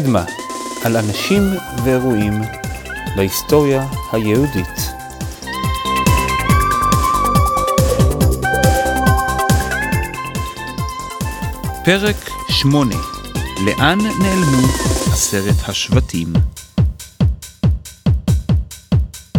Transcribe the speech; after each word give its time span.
קדמה, 0.00 0.24
על 0.84 0.96
אנשים 0.96 1.42
ואירועים 1.84 2.32
בהיסטוריה 3.16 3.86
היהודית. 4.12 4.66
פרק 11.84 12.16
8 12.48 12.94
לאן 13.66 13.98
נעלמו 13.98 14.66
עשרת 15.12 15.68
השבטים? 15.68 16.32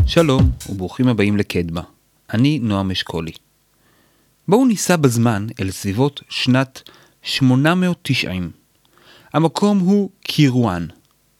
שלום 0.06 0.52
וברוכים 0.70 1.08
הבאים 1.08 1.38
לקדמה. 1.38 1.82
אני 2.34 2.60
נועם 2.60 2.92
אשכולי. 2.92 3.32
בואו 4.48 4.66
ניסע 4.66 4.96
בזמן 4.96 5.48
אל 5.62 5.72
סביבות 5.72 6.22
שנת 6.30 6.90
890. 7.24 8.63
המקום 9.34 9.80
הוא 9.80 10.10
קירואן, 10.24 10.86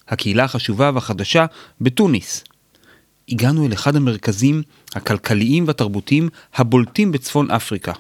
הקהילה 0.08 0.44
החשובה 0.44 0.92
והחדשה 0.94 1.46
בתוניס. 1.82 2.44
הגענו 3.30 3.66
אל 3.66 3.74
אחד 3.74 3.96
המרכזים 3.96 4.62
הכלכליים 4.96 5.68
והתרבותיים 5.68 6.30
הבולטים 6.56 7.12
בצפון 7.12 7.52
אפריקה. 7.52 7.94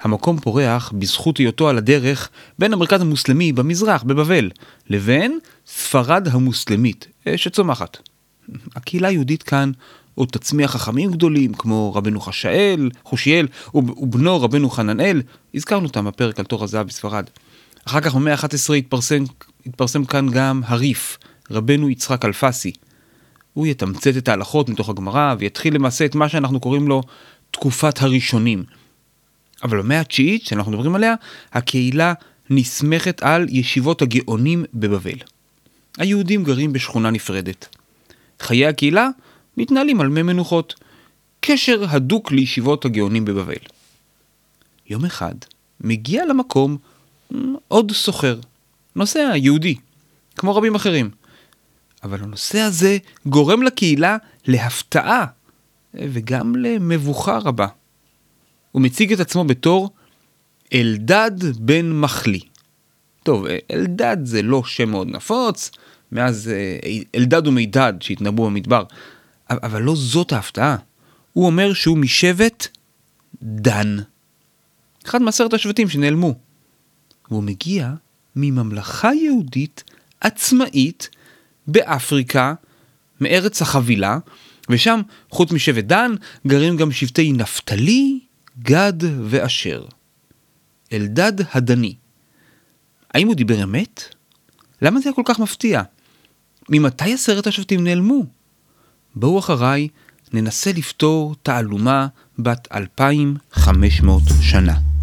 המקום 0.00 0.40
פורח 0.40 0.92
בזכות 0.98 1.36
היותו 1.36 1.68
על 1.68 1.78
הדרך 1.78 2.30
בין 2.58 2.72
המרכז 2.72 3.00
המוסלמי 3.00 3.52
במזרח, 3.52 4.02
בבבל, 4.02 4.50
לבין 4.90 5.38
ספרד 5.66 6.28
המוסלמית 6.28 7.06
אה, 7.26 7.38
שצומחת. 7.38 7.98
הקהילה 8.76 9.08
היהודית 9.08 9.42
כאן 9.42 9.72
עוד 10.14 10.28
תצמיח 10.28 10.70
חכמים 10.70 11.12
גדולים 11.12 11.54
כמו 11.54 11.94
רבנו 11.94 12.20
חשאל, 12.20 12.90
חושיאל 13.04 13.48
ובנו 13.74 14.40
רבנו 14.42 14.70
חננאל, 14.70 15.22
הזכרנו 15.54 15.86
אותם 15.86 16.04
בפרק 16.04 16.38
על 16.38 16.44
תור 16.44 16.64
הזהב 16.64 16.86
בספרד. 16.86 17.24
אחר 17.84 18.00
כך 18.00 18.14
במאה 18.14 18.34
ה-11 18.34 18.74
התפרסם, 18.74 19.24
התפרסם 19.66 20.04
כאן 20.04 20.30
גם 20.30 20.62
הריף, 20.64 21.18
רבנו 21.50 21.90
יצחק 21.90 22.24
אלפסי. 22.24 22.72
הוא 23.52 23.66
יתמצת 23.66 24.16
את 24.16 24.28
ההלכות 24.28 24.68
מתוך 24.68 24.88
הגמרא 24.88 25.34
ויתחיל 25.38 25.74
למעשה 25.74 26.04
את 26.04 26.14
מה 26.14 26.28
שאנחנו 26.28 26.60
קוראים 26.60 26.88
לו 26.88 27.02
תקופת 27.50 28.02
הראשונים. 28.02 28.64
אבל 29.62 29.78
במאה 29.78 30.00
התשיעית, 30.00 30.44
שאנחנו 30.46 30.72
מדברים 30.72 30.94
עליה, 30.94 31.14
הקהילה 31.52 32.12
נסמכת 32.50 33.22
על 33.22 33.46
ישיבות 33.48 34.02
הגאונים 34.02 34.64
בבבל. 34.74 35.18
היהודים 35.98 36.44
גרים 36.44 36.72
בשכונה 36.72 37.10
נפרדת. 37.10 37.76
חיי 38.40 38.66
הקהילה 38.66 39.08
מתנהלים 39.56 40.00
על 40.00 40.08
מי 40.08 40.22
מנוחות. 40.22 40.74
קשר 41.40 41.84
הדוק 41.88 42.32
לישיבות 42.32 42.84
הגאונים 42.84 43.24
בבבל. 43.24 43.54
יום 44.86 45.04
אחד 45.04 45.34
מגיע 45.80 46.26
למקום 46.26 46.76
עוד 47.68 47.92
סוחר, 47.92 48.40
נוסע 48.96 49.32
יהודי, 49.36 49.74
כמו 50.36 50.56
רבים 50.56 50.74
אחרים. 50.74 51.10
אבל 52.02 52.22
הנושא 52.22 52.58
הזה 52.58 52.98
גורם 53.26 53.62
לקהילה 53.62 54.16
להפתעה 54.46 55.26
וגם 55.94 56.56
למבוכה 56.56 57.38
רבה. 57.38 57.66
הוא 58.72 58.82
מציג 58.82 59.12
את 59.12 59.20
עצמו 59.20 59.44
בתור 59.44 59.90
אלדד 60.74 61.56
בן 61.58 61.92
מחלי. 61.92 62.40
טוב, 63.22 63.44
אלדד 63.70 64.16
זה 64.24 64.42
לא 64.42 64.64
שם 64.64 64.90
מאוד 64.90 65.08
נפוץ, 65.08 65.70
מאז 66.12 66.48
אה, 66.48 66.78
אלדד 67.14 67.46
ומידד 67.46 67.92
שהתנבאו 68.00 68.44
במדבר, 68.44 68.84
אבל 69.50 69.82
לא 69.82 69.94
זאת 69.96 70.32
ההפתעה. 70.32 70.76
הוא 71.32 71.46
אומר 71.46 71.72
שהוא 71.72 71.98
משבט 71.98 72.68
דן. 73.42 73.96
אחד 75.06 75.22
מעשרת 75.22 75.52
השבטים 75.52 75.88
שנעלמו. 75.88 76.34
והוא 77.30 77.42
מגיע 77.42 77.92
מממלכה 78.36 79.14
יהודית 79.14 79.84
עצמאית 80.20 81.08
באפריקה, 81.66 82.54
מארץ 83.20 83.62
החבילה, 83.62 84.18
ושם, 84.70 85.00
חוץ 85.30 85.52
משבט 85.52 85.84
דן, 85.84 86.14
גרים 86.46 86.76
גם 86.76 86.92
שבטי 86.92 87.32
נפתלי, 87.32 88.20
גד 88.62 88.92
ואשר. 89.24 89.84
אלדד 90.92 91.32
הדני. 91.52 91.94
האם 93.14 93.26
הוא 93.26 93.34
דיבר 93.34 93.64
אמת? 93.64 94.14
למה 94.82 95.00
זה 95.00 95.08
היה 95.08 95.14
כל 95.14 95.22
כך 95.24 95.38
מפתיע? 95.38 95.82
ממתי 96.68 97.14
עשרת 97.14 97.46
השבטים 97.46 97.84
נעלמו? 97.84 98.24
בואו 99.14 99.38
אחריי 99.38 99.88
ננסה 100.32 100.72
לפתור 100.72 101.34
תעלומה 101.42 102.06
בת 102.38 102.68
2,500 102.72 104.22
שנה. 104.42 104.93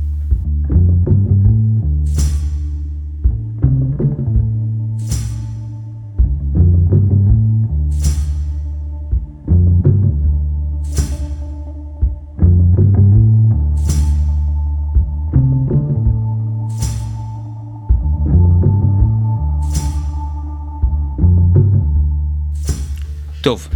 טוב, 23.43 23.67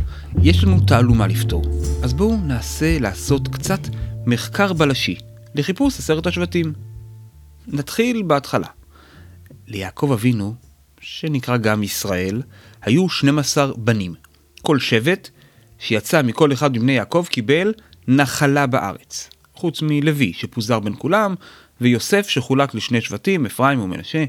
יש 0.43 0.63
לנו 0.63 0.79
תעלומה 0.87 1.27
לפתור, 1.27 1.63
אז 2.03 2.13
בואו 2.13 2.37
נעשה 2.37 2.99
לעשות 2.99 3.47
קצת 3.47 3.79
מחקר 4.25 4.73
בלשי 4.73 5.17
לחיפוש 5.55 5.99
עשרת 5.99 6.27
השבטים. 6.27 6.73
נתחיל 7.67 8.21
בהתחלה. 8.21 8.67
ליעקב 9.67 10.11
אבינו, 10.13 10.53
שנקרא 11.01 11.57
גם 11.57 11.83
ישראל, 11.83 12.41
היו 12.81 13.09
12 13.09 13.71
בנים. 13.77 14.13
כל 14.61 14.79
שבט 14.79 15.29
שיצא 15.79 16.21
מכל 16.21 16.53
אחד 16.53 16.77
מבני 16.77 16.91
יעקב 16.91 17.25
קיבל 17.29 17.73
נחלה 18.07 18.67
בארץ. 18.67 19.29
חוץ 19.53 19.81
מלוי 19.81 20.33
שפוזר 20.33 20.79
בין 20.79 20.93
כולם, 20.97 21.35
ויוסף 21.81 22.27
שחולק 22.29 22.75
לשני 22.75 23.01
שבטים, 23.01 23.45
אפרים 23.45 23.79
ומנשה. 23.79 24.25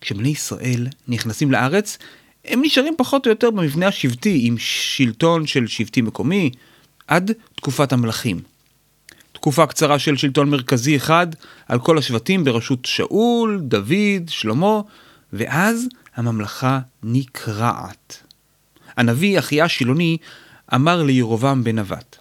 כשבני 0.00 0.28
ישראל 0.28 0.86
נכנסים 1.08 1.52
לארץ, 1.52 1.98
הם 2.44 2.60
נשארים 2.62 2.94
פחות 2.98 3.26
או 3.26 3.30
יותר 3.30 3.50
במבנה 3.50 3.86
השבטי, 3.86 4.40
עם 4.42 4.58
שלטון 4.58 5.46
של 5.46 5.66
שבטי 5.66 6.00
מקומי, 6.00 6.50
עד 7.06 7.30
תקופת 7.56 7.92
המלכים. 7.92 8.40
תקופה 9.32 9.66
קצרה 9.66 9.98
של 9.98 10.16
שלטון 10.16 10.50
מרכזי 10.50 10.96
אחד 10.96 11.26
על 11.68 11.78
כל 11.78 11.98
השבטים 11.98 12.44
בראשות 12.44 12.84
שאול, 12.84 13.60
דוד, 13.62 14.28
שלמה, 14.28 14.80
ואז 15.32 15.88
הממלכה 16.16 16.78
נקרעת. 17.02 18.22
הנביא 18.96 19.38
אחיה 19.38 19.68
שילוני 19.68 20.16
אמר 20.74 21.02
לירובעם 21.02 21.64
בן 21.64 21.78
נבט, 21.78 22.16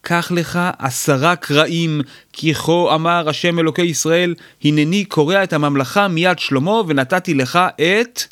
קח 0.00 0.32
לך 0.34 0.58
עשרה 0.78 1.36
קרעים, 1.36 2.00
כי 2.32 2.54
כה 2.54 2.94
אמר 2.94 3.28
השם 3.28 3.58
אלוקי 3.58 3.82
ישראל, 3.82 4.34
הנני 4.64 5.04
קורע 5.04 5.44
את 5.44 5.52
הממלכה 5.52 6.08
מיד 6.08 6.38
שלמה, 6.38 6.72
ונתתי 6.86 7.34
לך 7.34 7.58
את 7.76 8.22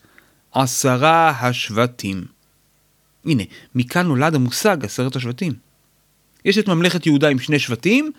עשרה 0.55 1.31
השבטים. 1.31 2.25
הנה, 3.25 3.43
מכאן 3.75 4.07
נולד 4.07 4.35
המושג 4.35 4.85
עשרת 4.85 5.17
השבטים. 5.17 5.53
יש 6.45 6.59
את 6.59 6.69
ממלכת 6.69 7.07
יהודה 7.07 7.29
עם 7.29 7.39
שני 7.39 7.59
שבטים 7.59 8.13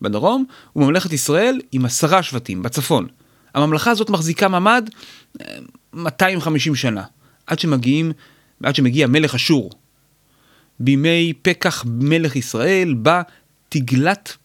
בדרום, 0.00 0.44
וממלכת 0.76 1.12
ישראל 1.12 1.60
עם 1.72 1.84
עשרה 1.84 2.22
שבטים 2.22 2.62
בצפון. 2.62 3.06
הממלכה 3.54 3.90
הזאת 3.90 4.10
מחזיקה 4.10 4.48
מעמד 4.48 4.90
250 5.92 6.72
אה, 6.72 6.78
שנה, 6.78 7.04
עד 7.46 7.58
שמגיעים, 7.58 8.12
עד 8.62 8.74
שמגיע 8.74 9.06
מלך 9.06 9.34
אשור. 9.34 9.70
בימי 10.80 11.32
פקח 11.42 11.84
מלך 11.86 12.36
ישראל 12.36 12.94
בא 12.94 13.22
תגלת 13.68 14.36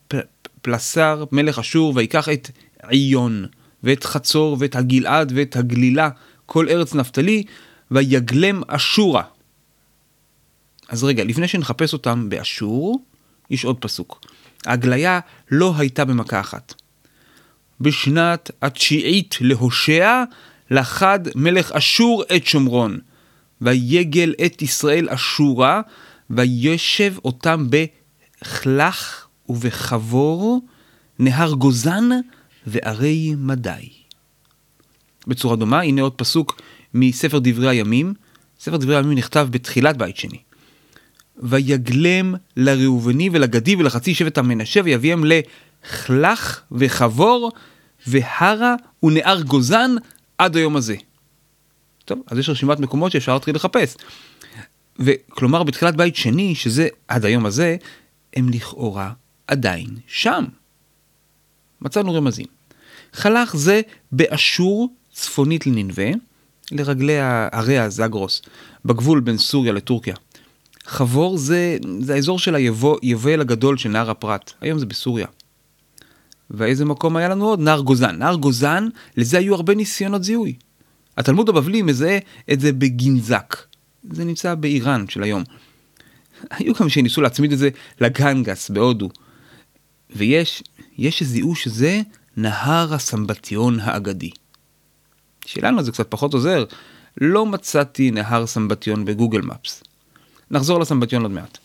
פלסר 0.62 1.24
מלך 1.32 1.58
אשור 1.58 1.92
ויקח 1.96 2.28
את 2.28 2.50
עיון 2.88 3.46
ואת 3.82 4.04
חצור 4.04 4.56
ואת 4.60 4.76
הגלעד 4.76 5.32
ואת 5.36 5.56
הגלילה 5.56 6.08
כל 6.52 6.68
ארץ 6.68 6.94
נפתלי, 6.94 7.42
ויגלם 7.90 8.62
אשורה. 8.68 9.22
אז 10.88 11.04
רגע, 11.04 11.24
לפני 11.24 11.48
שנחפש 11.48 11.92
אותם 11.92 12.28
באשור, 12.28 13.04
יש 13.50 13.64
עוד 13.64 13.78
פסוק. 13.78 14.20
ההגליה 14.66 15.20
לא 15.50 15.74
הייתה 15.78 16.04
במכה 16.04 16.40
אחת. 16.40 16.74
בשנת 17.80 18.50
התשיעית 18.62 19.36
להושע, 19.40 20.24
לחד 20.70 21.20
מלך 21.34 21.72
אשור 21.72 22.24
את 22.36 22.46
שומרון, 22.46 22.98
ויגל 23.60 24.34
את 24.46 24.62
ישראל 24.62 25.08
אשורה, 25.08 25.80
וישב 26.30 27.14
אותם 27.24 27.66
בכלך 27.70 29.26
ובחבור, 29.48 30.60
נהר 31.18 31.52
גוזן 31.52 32.08
וערי 32.66 33.34
מדי. 33.38 33.99
בצורה 35.26 35.56
דומה. 35.56 35.80
הנה 35.80 36.02
עוד 36.02 36.14
פסוק 36.14 36.60
מספר 36.94 37.38
דברי 37.42 37.68
הימים. 37.68 38.14
ספר 38.60 38.76
דברי 38.76 38.96
הימים 38.96 39.18
נכתב 39.18 39.48
בתחילת 39.50 39.96
בית 39.96 40.16
שני. 40.16 40.38
ויגלם 41.42 42.34
לראובני 42.56 43.30
ולגדי 43.32 43.76
ולחצי 43.76 44.14
שבט 44.14 44.38
המנשה 44.38 44.80
ויביאם 44.84 45.24
לכלך 45.24 46.60
וחבור 46.72 47.52
והרה 48.06 48.74
ונהר 49.02 49.40
גוזן 49.40 49.90
עד 50.38 50.56
היום 50.56 50.76
הזה. 50.76 50.96
טוב, 52.04 52.22
אז 52.26 52.38
יש 52.38 52.48
רשימת 52.48 52.80
מקומות 52.80 53.12
שאפשר 53.12 53.34
להתחיל 53.34 53.54
לחפש. 53.54 53.96
וכלומר, 54.98 55.62
בתחילת 55.62 55.96
בית 55.96 56.16
שני, 56.16 56.54
שזה 56.54 56.88
עד 57.08 57.24
היום 57.24 57.46
הזה, 57.46 57.76
הם 58.36 58.48
לכאורה 58.48 59.12
עדיין 59.46 59.88
שם. 60.06 60.44
מצאנו 61.80 62.14
רמזים. 62.14 62.46
חלך 63.12 63.56
זה 63.56 63.80
באשור 64.12 64.94
צפונית 65.20 65.66
לנינווה, 65.66 66.10
לרגלי 66.72 67.16
הרי 67.52 67.78
הזגרוס, 67.78 68.42
בגבול 68.84 69.20
בין 69.20 69.38
סוריה 69.38 69.72
לטורקיה. 69.72 70.14
חבור 70.86 71.38
זה, 71.38 71.78
זה 72.00 72.14
האזור 72.14 72.38
של 72.38 72.54
היובל 72.54 73.40
הגדול 73.40 73.76
של 73.76 73.88
נהר 73.88 74.10
הפרת, 74.10 74.52
היום 74.60 74.78
זה 74.78 74.86
בסוריה. 74.86 75.26
ואיזה 76.50 76.84
מקום 76.84 77.16
היה 77.16 77.28
לנו 77.28 77.44
עוד? 77.44 77.60
נהר 77.60 77.80
גוזן. 77.80 78.16
נהר 78.16 78.34
גוזן, 78.34 78.88
לזה 79.16 79.38
היו 79.38 79.54
הרבה 79.54 79.74
ניסיונות 79.74 80.24
זיהוי. 80.24 80.54
התלמוד 81.16 81.48
הבבלי 81.48 81.82
מזהה 81.82 82.18
את 82.52 82.60
זה 82.60 82.72
בגנזק. 82.72 83.56
זה 84.10 84.24
נמצא 84.24 84.54
באיראן 84.54 85.04
של 85.08 85.22
היום. 85.22 85.44
היו 86.50 86.74
גם 86.80 86.88
שניסו 86.88 87.20
להצמיד 87.20 87.52
את 87.52 87.58
זה 87.58 87.68
לגנגס 88.00 88.70
בהודו. 88.70 89.10
ויש, 90.16 90.62
יש 90.98 91.18
שזיהו 91.18 91.54
שזה 91.54 92.00
נהר 92.36 92.94
הסמבטיון 92.94 93.80
האגדי. 93.80 94.30
שלנו 95.50 95.82
זה 95.82 95.92
קצת 95.92 96.10
פחות 96.10 96.34
עוזר, 96.34 96.64
לא 97.20 97.46
מצאתי 97.46 98.10
נהר 98.10 98.46
סמבטיון 98.46 99.04
בגוגל 99.04 99.40
מפס. 99.40 99.82
נחזור 100.50 100.80
לסמבטיון 100.80 101.22
עוד 101.22 101.30
מעט. 101.30 101.58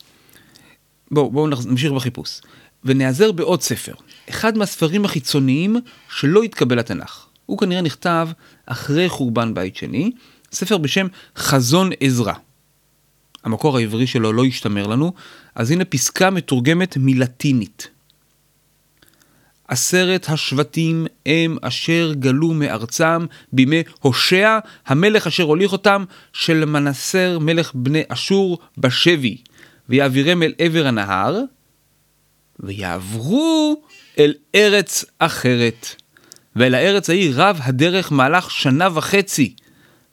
בואו 1.10 1.30
בוא 1.30 1.48
נמשיך 1.48 1.92
בחיפוש. 1.92 2.40
ונעזר 2.84 3.32
בעוד 3.32 3.62
ספר, 3.62 3.94
אחד 4.30 4.58
מהספרים 4.58 5.04
החיצוניים 5.04 5.76
שלא 6.10 6.42
התקבל 6.42 6.78
לתנ"ך. 6.78 7.26
הוא 7.46 7.58
כנראה 7.58 7.80
נכתב 7.80 8.28
אחרי 8.66 9.08
חורבן 9.08 9.54
בית 9.54 9.76
שני, 9.76 10.12
ספר 10.52 10.78
בשם 10.78 11.06
חזון 11.36 11.90
עזרא. 12.00 12.32
המקור 13.44 13.78
העברי 13.78 14.06
שלו 14.06 14.32
לא 14.32 14.44
השתמר 14.44 14.86
לנו, 14.86 15.12
אז 15.54 15.70
הנה 15.70 15.84
פסקה 15.84 16.30
מתורגמת 16.30 16.96
מלטינית. 17.00 17.88
עשרת 19.68 20.28
השבטים 20.28 21.06
הם 21.26 21.56
אשר 21.62 22.12
גלו 22.18 22.54
מארצם 22.54 23.26
בימי 23.52 23.82
הושע, 24.00 24.58
המלך 24.86 25.26
אשר 25.26 25.42
הוליך 25.42 25.72
אותם, 25.72 26.04
של 26.32 26.64
מנסר 26.64 27.38
מלך 27.38 27.72
בני 27.74 28.02
אשור 28.08 28.58
בשבי, 28.78 29.36
ויעבירם 29.88 30.42
אל 30.42 30.54
עבר 30.58 30.86
הנהר, 30.86 31.40
ויעברו 32.60 33.82
אל 34.18 34.34
ארץ 34.54 35.04
אחרת. 35.18 35.86
ואל 36.56 36.74
הארץ 36.74 37.10
ההיא 37.10 37.32
רב 37.34 37.60
הדרך 37.62 38.12
מהלך 38.12 38.50
שנה 38.50 38.88
וחצי, 38.94 39.54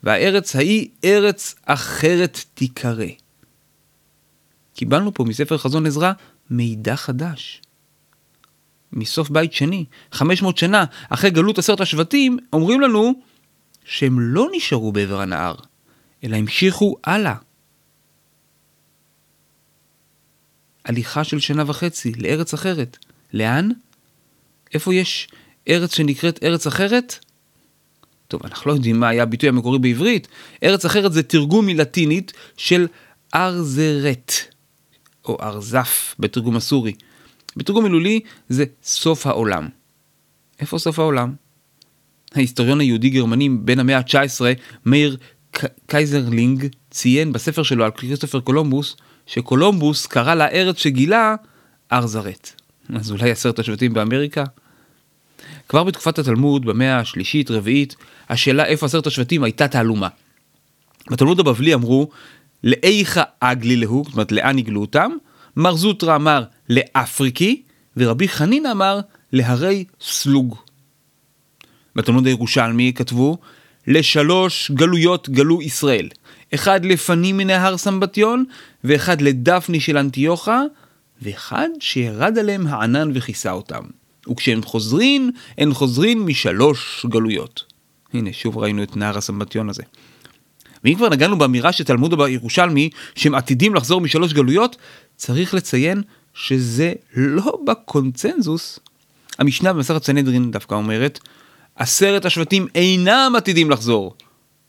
והארץ 0.04 0.56
ההיא 0.56 0.88
ארץ 1.06 1.56
אחרת 1.66 2.40
תיקרא. 2.54 3.06
קיבלנו 4.76 5.14
פה 5.14 5.24
מספר 5.24 5.58
חזון 5.58 5.86
עזרא 5.86 6.12
מידע 6.50 6.96
חדש. 6.96 7.63
מסוף 8.94 9.30
בית 9.30 9.54
שני, 9.54 9.86
500 10.12 10.58
שנה 10.58 10.86
אחרי 11.10 11.30
גלות 11.30 11.58
עשרת 11.58 11.82
השבטים, 11.82 12.38
אומרים 12.54 12.82
לנו 12.82 13.14
שהם 13.86 14.20
לא 14.20 14.48
נשארו 14.56 14.92
בעבר 14.92 15.22
הנהר, 15.22 15.56
אלא 16.24 16.36
המשיכו 16.36 16.96
הלאה. 17.04 17.36
הליכה 20.86 21.24
של 21.24 21.40
שנה 21.40 21.64
וחצי 21.68 22.12
לארץ 22.18 22.54
אחרת. 22.54 22.98
לאן? 23.34 23.70
איפה 24.74 24.94
יש 24.94 25.28
ארץ 25.70 25.96
שנקראת 25.96 26.44
ארץ 26.44 26.68
אחרת? 26.68 27.26
טוב, 28.28 28.42
אנחנו 28.46 28.72
לא 28.72 28.76
יודעים 28.76 29.00
מה 29.00 29.10
היה 29.10 29.24
הביטוי 29.24 29.50
המקורי 29.50 29.80
בעברית. 29.80 30.28
ארץ 30.64 30.86
אחרת 30.86 31.14
זה 31.14 31.24
תרגום 31.24 31.66
מלטינית 31.66 32.34
של 32.58 32.88
ארזרט, 33.36 34.32
או 35.26 35.38
ארזף 35.42 36.16
בתרגום 36.20 36.56
הסורי. 36.56 36.94
בתרגום 37.58 37.84
מילולי 37.84 38.20
זה 38.50 38.66
סוף 38.84 39.28
העולם. 39.28 39.68
איפה 40.60 40.78
סוף 40.78 41.00
העולם? 41.00 41.34
ההיסטוריון 42.36 42.80
היהודי-גרמני 42.80 43.50
בן 43.50 43.80
המאה 43.80 43.98
ה-19, 43.98 44.42
מאיר 44.86 45.18
קייזרלינג, 45.88 46.68
ציין 46.92 47.34
בספר 47.34 47.64
שלו 47.64 47.86
על 47.86 47.92
כריסטופר 47.92 48.40
קולומבוס, 48.40 48.96
שקולומבוס 49.28 50.06
קרא 50.06 50.36
לארץ 50.36 50.78
שגילה 50.78 51.36
ארזרט. 51.92 52.62
אז 52.96 53.12
אולי 53.12 53.32
עשרת 53.32 53.60
השבטים 53.60 53.94
באמריקה? 53.94 54.44
כבר 55.70 55.84
בתקופת 55.84 56.20
התלמוד, 56.20 56.66
במאה 56.66 57.00
השלישית-רביעית, 57.00 57.96
השאלה 58.30 58.66
איפה 58.66 58.86
עשרת 58.86 59.08
השבטים 59.08 59.44
הייתה 59.44 59.68
תעלומה. 59.68 60.08
בתלמוד 61.12 61.40
הבבלי 61.40 61.74
אמרו, 61.74 62.10
להיכא 62.64 63.24
אגלי 63.40 63.76
להו, 63.76 64.04
זאת 64.06 64.14
אומרת 64.14 64.32
לאן 64.32 64.60
יגלו 64.60 64.82
אותם, 64.82 65.12
מר 65.56 65.76
זוטרא 65.76 66.16
אמר 66.16 66.44
לאפריקי, 66.70 67.62
ורבי 67.98 68.28
חנין 68.28 68.66
אמר 68.66 69.00
להרי 69.34 69.86
סלוג. 70.02 70.56
בתלמוד 71.96 72.26
הירושלמי 72.26 72.92
כתבו, 72.96 73.38
לשלוש 73.88 74.72
גלויות 74.72 75.30
גלו 75.30 75.62
ישראל, 75.62 76.10
אחד 76.54 76.86
לפנים 76.86 77.38
מנהר 77.38 77.78
סמבטיון, 77.78 78.46
ואחד 78.84 79.22
לדפני 79.22 79.80
של 79.80 79.98
אנטיוכה, 79.98 80.62
ואחד 81.22 81.70
שירד 81.80 82.38
עליהם 82.38 82.68
הענן 82.68 83.12
וכיסה 83.14 83.52
אותם. 83.52 83.84
וכשהם 84.32 84.64
חוזרין, 84.64 85.32
הן 85.58 85.74
חוזרין 85.74 86.20
משלוש 86.20 87.06
גלויות. 87.10 87.64
הנה, 88.14 88.34
שוב 88.34 88.58
ראינו 88.58 88.84
את 88.84 88.98
נהר 88.98 89.18
הסמבטיון 89.18 89.70
הזה. 89.70 89.84
ואם 90.84 90.96
כבר 90.96 91.10
נגענו 91.10 91.38
באמירה 91.38 91.72
של 91.72 91.84
תלמוד 91.84 92.18
בירושלמי, 92.18 92.90
שהם 93.16 93.36
עתידים 93.36 93.76
לחזור 93.76 94.02
משלוש 94.02 94.34
גלויות, 94.34 94.78
צריך 95.16 95.54
לציין 95.54 96.02
שזה 96.34 96.94
לא 97.16 97.60
בקונצנזוס. 97.68 98.80
המשנה 99.40 99.74
במסכת 99.74 100.04
סנהדרין 100.04 100.52
דווקא 100.52 100.76
אומרת, 100.76 101.20
עשרת 101.76 102.26
השבטים 102.26 102.68
אינם 102.76 103.34
עתידים 103.38 103.70
לחזור. 103.70 104.16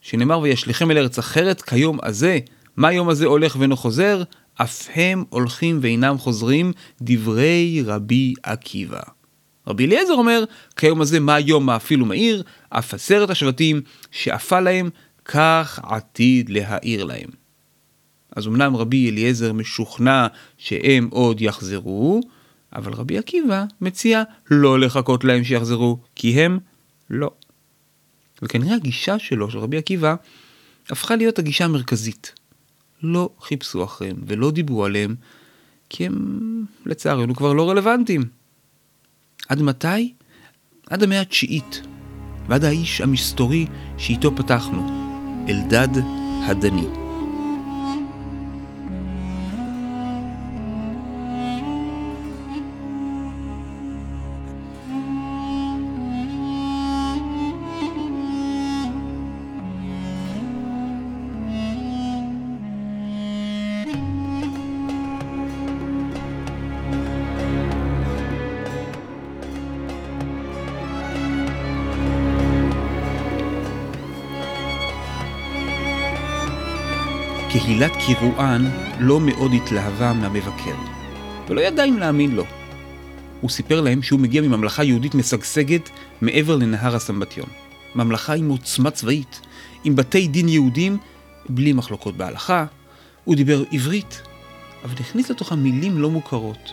שנאמר 0.00 0.40
וישליכם 0.40 0.90
אל 0.90 0.98
ארץ 0.98 1.18
אחרת 1.18 1.62
כיום 1.62 1.98
הזה, 2.02 2.38
מה 2.76 2.88
היום 2.88 3.08
הזה 3.08 3.26
הולך 3.26 3.56
ואינו 3.58 3.76
חוזר? 3.76 4.22
אף 4.54 4.88
הם 4.94 5.24
הולכים 5.28 5.78
ואינם 5.82 6.18
חוזרים, 6.18 6.72
דברי 7.02 7.82
רבי 7.86 8.34
עקיבא. 8.42 9.00
רבי 9.66 9.86
אליעזר 9.86 10.14
אומר, 10.14 10.44
כיום 10.76 11.00
הזה 11.00 11.20
מה 11.20 11.40
יום 11.40 11.66
מאפיל 11.66 12.02
ומאיר, 12.02 12.42
אף 12.70 12.94
עשרת 12.94 13.30
השבטים 13.30 13.80
שאפה 14.10 14.60
להם, 14.60 14.90
כך 15.24 15.80
עתיד 15.82 16.50
להאיר 16.50 17.04
להם. 17.04 17.43
אז 18.34 18.46
אמנם 18.46 18.76
רבי 18.76 19.10
אליעזר 19.10 19.52
משוכנע 19.52 20.26
שהם 20.58 21.08
עוד 21.10 21.40
יחזרו, 21.40 22.20
אבל 22.74 22.92
רבי 22.92 23.18
עקיבא 23.18 23.64
מציע 23.80 24.22
לא 24.50 24.80
לחכות 24.80 25.24
להם 25.24 25.44
שיחזרו, 25.44 25.98
כי 26.14 26.40
הם 26.40 26.58
לא. 27.10 27.30
וכנראה 28.42 28.74
הגישה 28.74 29.18
שלו, 29.18 29.50
של 29.50 29.58
רבי 29.58 29.76
עקיבא, 29.76 30.14
הפכה 30.90 31.16
להיות 31.16 31.38
הגישה 31.38 31.64
המרכזית. 31.64 32.34
לא 33.02 33.30
חיפשו 33.40 33.84
אחריהם 33.84 34.16
ולא 34.26 34.50
דיברו 34.50 34.84
עליהם, 34.84 35.14
כי 35.88 36.06
הם 36.06 36.64
לצערנו 36.86 37.34
כבר 37.34 37.52
לא 37.52 37.70
רלוונטיים. 37.70 38.22
עד 39.48 39.62
מתי? 39.62 40.14
עד 40.90 41.02
המאה 41.02 41.20
התשיעית, 41.20 41.82
ועד 42.48 42.64
האיש 42.64 43.00
המסתורי 43.00 43.66
שאיתו 43.98 44.36
פתחנו, 44.36 44.86
אלדד 45.48 45.88
הדני. 46.46 47.03
קהילת 78.06 78.20
קירואן 78.20 78.70
לא 79.00 79.20
מאוד 79.20 79.52
התלהבה 79.52 80.12
מהמבקר, 80.12 80.74
ולא 81.48 81.60
ידע 81.60 81.84
אם 81.84 81.98
להאמין 81.98 82.30
לו. 82.30 82.44
הוא 83.40 83.50
סיפר 83.50 83.80
להם 83.80 84.02
שהוא 84.02 84.20
מגיע 84.20 84.42
מממלכה 84.42 84.84
יהודית 84.84 85.14
משגשגת 85.14 85.90
מעבר 86.20 86.56
לנהר 86.56 86.96
הסמבטיון. 86.96 87.46
ממלכה 87.94 88.34
עם 88.34 88.48
עוצמה 88.48 88.90
צבאית, 88.90 89.40
עם 89.84 89.96
בתי 89.96 90.28
דין 90.28 90.48
יהודים, 90.48 90.98
בלי 91.48 91.72
מחלוקות 91.72 92.16
בהלכה. 92.16 92.66
הוא 93.24 93.34
דיבר 93.34 93.64
עברית, 93.72 94.22
אבל 94.84 94.94
הכניס 95.00 95.30
לתוכה 95.30 95.54
מילים 95.54 95.98
לא 95.98 96.10
מוכרות. 96.10 96.72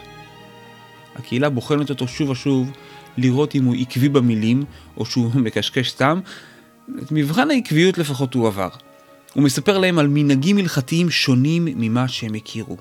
הקהילה 1.15 1.49
בוחנת 1.49 1.89
אותו 1.89 2.07
שוב 2.07 2.29
ושוב, 2.29 2.71
לראות 3.17 3.55
אם 3.55 3.65
הוא 3.65 3.75
עקבי 3.79 4.09
במילים, 4.09 4.63
או 4.97 5.05
שהוא 5.05 5.31
מקשקש 5.45 5.91
סתם. 5.91 6.19
את 7.03 7.11
מבחן 7.11 7.51
העקביות 7.51 7.97
לפחות 7.97 8.33
הוא 8.33 8.47
עבר. 8.47 8.69
הוא 9.33 9.43
מספר 9.43 9.77
להם 9.77 9.99
על 9.99 10.07
מנהגים 10.07 10.57
הלכתיים 10.57 11.09
שונים 11.09 11.65
ממה 11.65 12.07
שהם 12.07 12.33
הכירו. 12.33 12.77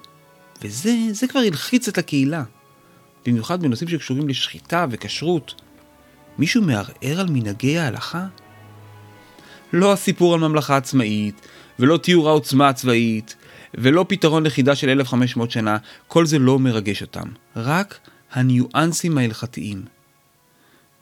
וזה, 0.63 0.95
זה 1.11 1.27
כבר 1.27 1.41
הלחיץ 1.41 1.89
את 1.89 1.99
הקהילה. 1.99 2.43
במיוחד 3.27 3.63
בנושאים 3.63 3.91
שקשורים 3.91 4.29
לשחיטה 4.29 4.87
וכשרות. 4.91 5.55
מישהו 6.39 6.63
מערער 6.63 7.21
על 7.21 7.27
מנהגי 7.31 7.79
ההלכה? 7.79 8.27
לא 9.73 9.93
הסיפור 9.93 10.35
על 10.35 10.41
ממלכה 10.41 10.77
עצמאית, 10.77 11.47
ולא 11.79 11.97
תיאור 11.97 12.29
העוצמה 12.29 12.69
הצבאית, 12.69 13.37
ולא 13.75 14.05
פתרון 14.09 14.47
לחידה 14.47 14.75
של 14.75 14.89
1500 14.89 15.51
שנה, 15.51 15.77
כל 16.09 16.27
זה 16.27 16.39
לא 16.39 16.59
מרגש 16.59 17.03
אותם. 17.03 17.29
רק 17.57 17.99
הניואנסים 18.33 19.19
ההלכתיים. 19.19 19.83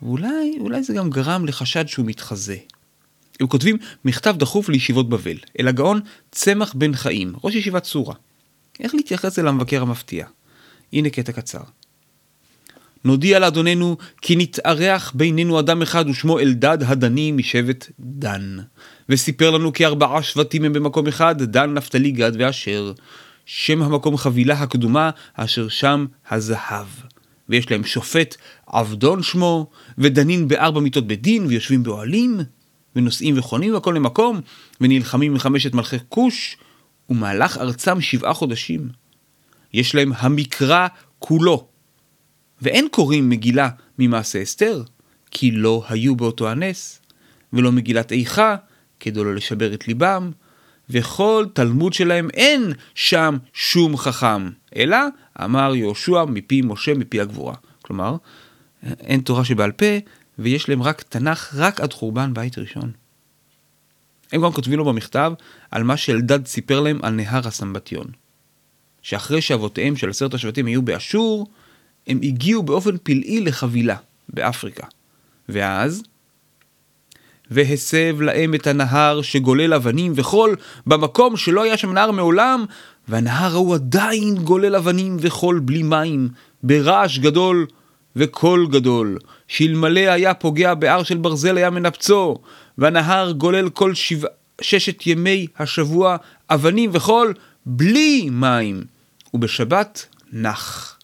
ואולי, 0.02 0.56
אולי 0.60 0.82
זה 0.82 0.94
גם 0.94 1.10
גרם 1.10 1.46
לחשד 1.46 1.88
שהוא 1.88 2.06
מתחזה. 2.06 2.56
הם 3.40 3.46
כותבים 3.46 3.76
מכתב 4.04 4.34
דחוף 4.38 4.68
לישיבות 4.68 5.08
בבל, 5.08 5.36
אל 5.60 5.68
הגאון 5.68 6.00
צמח 6.30 6.74
בן 6.74 6.94
חיים, 6.94 7.32
ראש 7.44 7.54
ישיבת 7.54 7.84
סורה. 7.84 8.14
איך 8.80 8.94
להתייחס 8.94 9.38
אל 9.38 9.48
המבקר 9.48 9.82
המפתיע? 9.82 10.26
הנה 10.92 11.10
קטע 11.10 11.32
קצר. 11.32 11.60
נודיע 13.04 13.38
לאדוננו 13.38 13.96
כי 14.22 14.36
נתארח 14.36 15.12
בינינו 15.14 15.60
אדם 15.60 15.82
אחד 15.82 16.08
ושמו 16.08 16.38
אלדד 16.38 16.78
הדני 16.82 17.32
משבט 17.32 17.90
דן. 18.00 18.58
וסיפר 19.08 19.50
לנו 19.50 19.72
כי 19.72 19.86
ארבעה 19.86 20.22
שבטים 20.22 20.64
הם 20.64 20.72
במקום 20.72 21.06
אחד, 21.06 21.42
דן, 21.42 21.74
נפתלי, 21.74 22.10
גד 22.10 22.32
ואשר. 22.38 22.92
שם 23.46 23.82
המקום 23.82 24.16
חבילה 24.16 24.54
הקדומה, 24.54 25.10
אשר 25.34 25.68
שם 25.68 26.06
הזהב. 26.30 26.86
ויש 27.48 27.70
להם 27.70 27.84
שופט 27.84 28.36
עבדון 28.66 29.22
שמו, 29.22 29.70
ודנים 29.98 30.48
בארבע 30.48 30.80
מיטות 30.80 31.06
בדין, 31.06 31.46
ויושבים 31.46 31.82
באוהלים, 31.82 32.40
ונוסעים 32.98 33.38
וחונים 33.38 33.74
מכל 33.74 33.92
למקום, 33.96 34.40
ונלחמים 34.80 35.34
מחמשת 35.34 35.74
מלכי 35.74 35.96
כוש, 36.08 36.56
ומהלך 37.10 37.56
ארצם 37.56 38.00
שבעה 38.00 38.34
חודשים. 38.34 38.88
יש 39.72 39.94
להם 39.94 40.12
המקרא 40.16 40.88
כולו, 41.18 41.68
ואין 42.62 42.88
קוראים 42.90 43.28
מגילה 43.28 43.68
ממעשה 43.98 44.42
אסתר, 44.42 44.82
כי 45.30 45.50
לא 45.50 45.84
היו 45.88 46.16
באותו 46.16 46.48
הנס, 46.48 47.00
ולא 47.52 47.72
מגילת 47.72 48.12
איכה, 48.12 48.56
כדי 49.00 49.24
לא 49.24 49.34
לשבר 49.34 49.74
את 49.74 49.88
ליבם, 49.88 50.30
וכל 50.90 51.46
תלמוד 51.52 51.92
שלהם 51.92 52.28
אין 52.34 52.72
שם 52.94 53.36
שום 53.52 53.96
חכם, 53.96 54.50
אלא 54.76 54.98
אמר 55.44 55.74
יהושע 55.74 56.24
מפי 56.24 56.62
משה 56.64 56.94
מפי 56.94 57.20
הגבורה. 57.20 57.54
כלומר, 57.82 58.16
אין 58.82 59.20
תורה 59.20 59.44
שבעל 59.44 59.72
פה, 59.72 59.86
ויש 60.38 60.68
להם 60.68 60.82
רק 60.82 61.02
תנ"ך 61.02 61.54
רק 61.56 61.80
עד 61.80 61.92
חורבן 61.92 62.34
בית 62.34 62.58
ראשון. 62.58 62.92
הם 64.32 64.42
גם 64.42 64.52
כותבים 64.52 64.78
לו 64.78 64.84
במכתב 64.84 65.32
על 65.70 65.82
מה 65.82 65.96
שאלדד 65.96 66.46
סיפר 66.46 66.80
להם 66.80 66.98
על 67.02 67.12
נהר 67.12 67.48
הסמבטיון. 67.48 68.06
שאחרי 69.02 69.40
שאבותיהם 69.40 69.96
של 69.96 70.10
עשרת 70.10 70.34
השבטים 70.34 70.66
היו 70.66 70.82
באשור, 70.82 71.46
הם 72.06 72.20
הגיעו 72.22 72.62
באופן 72.62 72.96
פלאי 73.02 73.40
לחבילה 73.40 73.96
באפריקה. 74.28 74.86
ואז, 75.48 76.02
והסב 77.50 78.20
להם 78.20 78.54
את 78.54 78.66
הנהר 78.66 79.22
שגולל 79.22 79.74
אבנים 79.74 80.12
וחול 80.16 80.56
במקום 80.86 81.36
שלא 81.36 81.62
היה 81.62 81.76
שם 81.76 81.92
נהר 81.92 82.10
מעולם, 82.10 82.64
והנהר 83.08 83.52
ההוא 83.52 83.74
עדיין 83.74 84.34
גולל 84.34 84.76
אבנים 84.76 85.16
וחול 85.20 85.58
בלי 85.58 85.82
מים, 85.82 86.28
ברעש 86.62 87.18
גדול 87.18 87.66
וקול 88.16 88.68
גדול, 88.70 89.18
שאלמלא 89.48 90.00
היה 90.00 90.34
פוגע 90.34 90.74
בהר 90.74 91.02
של 91.02 91.16
ברזל 91.16 91.56
היה 91.56 91.70
מנפצו, 91.70 92.38
והנהר 92.78 93.32
גולל 93.32 93.70
כל 93.70 93.94
שבע, 93.94 94.28
ששת 94.60 95.06
ימי 95.06 95.46
השבוע 95.58 96.16
אבנים 96.50 96.90
וחול 96.92 97.34
בלי 97.66 98.28
מים, 98.30 98.84
ובשבת 99.34 100.06
נח. 100.32 100.98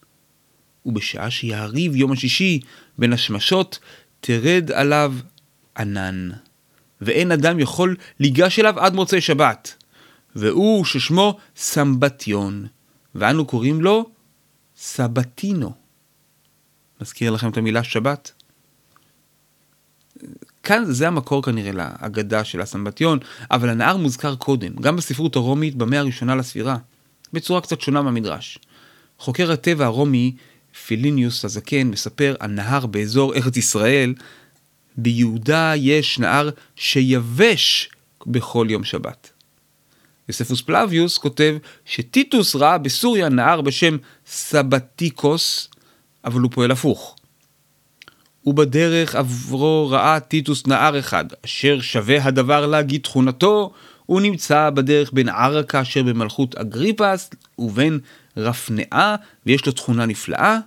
ובשעה 0.87 1.31
שיעריב 1.31 1.97
יום 1.97 2.13
השישי 2.13 2.61
בין 2.99 3.13
השמשות, 3.13 3.79
תרד 4.21 4.71
עליו 4.73 5.15
ענן. 5.79 6.31
ואין 7.01 7.33
אדם 7.33 7.61
יכול 7.61 7.97
ליגש 8.21 8.59
אליו 8.59 8.81
עד 8.81 8.95
מוצאי 8.95 9.21
שבת. 9.21 9.75
והוא 10.37 10.85
ששמו 10.85 11.39
סמבטיון, 11.57 12.67
ואנו 13.15 13.47
קוראים 13.47 13.81
לו 13.81 14.11
סבתינו. 14.77 15.73
מזכיר 17.01 17.31
לכם 17.31 17.51
את 17.51 17.57
המילה 17.57 17.85
שבת? 17.85 18.33
כאן 20.65 20.85
זה 20.85 21.09
המקור 21.09 21.43
כנראה 21.43 21.73
לאגדה 21.73 22.45
של 22.45 22.61
הסמבטיון, 22.61 23.19
אבל 23.51 23.69
הנהר 23.69 23.97
מוזכר 23.97 24.35
קודם, 24.35 24.75
גם 24.77 24.97
בספרות 24.97 25.37
הרומית 25.37 25.75
במאה 25.75 25.99
הראשונה 25.99 26.35
לספירה, 26.35 26.77
בצורה 27.33 27.61
קצת 27.61 27.81
שונה 27.81 28.03
מהמדרש. 28.03 28.59
חוקר 29.19 29.53
הטבע 29.53 29.85
הרומי 29.85 30.35
פיליניוס 30.87 31.45
הזקן 31.45 31.87
מספר 31.87 32.35
על 32.39 32.51
נהר 32.51 32.87
באזור 32.87 33.35
ארץ 33.35 33.57
ישראל, 33.57 34.15
ביהודה 34.97 35.73
יש 35.77 36.19
נהר 36.19 36.51
שיבש 36.77 37.91
בכל 38.27 38.67
יום 38.71 38.85
שבת. 38.85 39.31
יוספוס 40.29 40.61
פלביוס 40.61 41.19
כותב 41.19 41.57
שטיטוס 41.85 42.57
ראה 42.57 42.79
בסוריה 42.79 43.29
נהר 43.29 43.61
בשם 43.61 43.97
סבתיקוס, 44.27 45.69
אבל 46.25 46.41
הוא 46.41 46.51
פועל 46.51 46.71
הפוך. 46.71 47.17
ובדרך 48.47 49.15
עברו 49.15 49.89
ראה 49.91 50.21
טיטוס 50.21 50.67
נהר 50.67 50.99
אחד, 50.99 51.25
אשר 51.45 51.81
שווה 51.81 52.25
הדבר 52.25 52.67
להגיד 52.67 53.01
תכונתו, 53.01 53.73
הוא 54.07 54.21
נמצא 54.21 54.71
בדרך 54.71 55.11
בין 55.13 55.29
ערקה 55.29 55.83
אשר 55.83 56.03
במלכות 56.03 56.55
אגריפס 56.55 57.31
ובין 57.59 57.99
רפנאה, 58.37 59.17
ויש 59.47 59.67
לו 59.67 59.73
תכונה 59.73 60.07
נפלאה, 60.07 60.59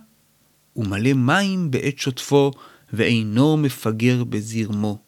הוא 0.72 0.86
מלא 0.86 1.12
מים 1.12 1.70
בעת 1.70 1.98
שוטפו, 1.98 2.50
ואינו 2.92 3.56
מפגר 3.56 4.24
בזרמו. 4.24 4.98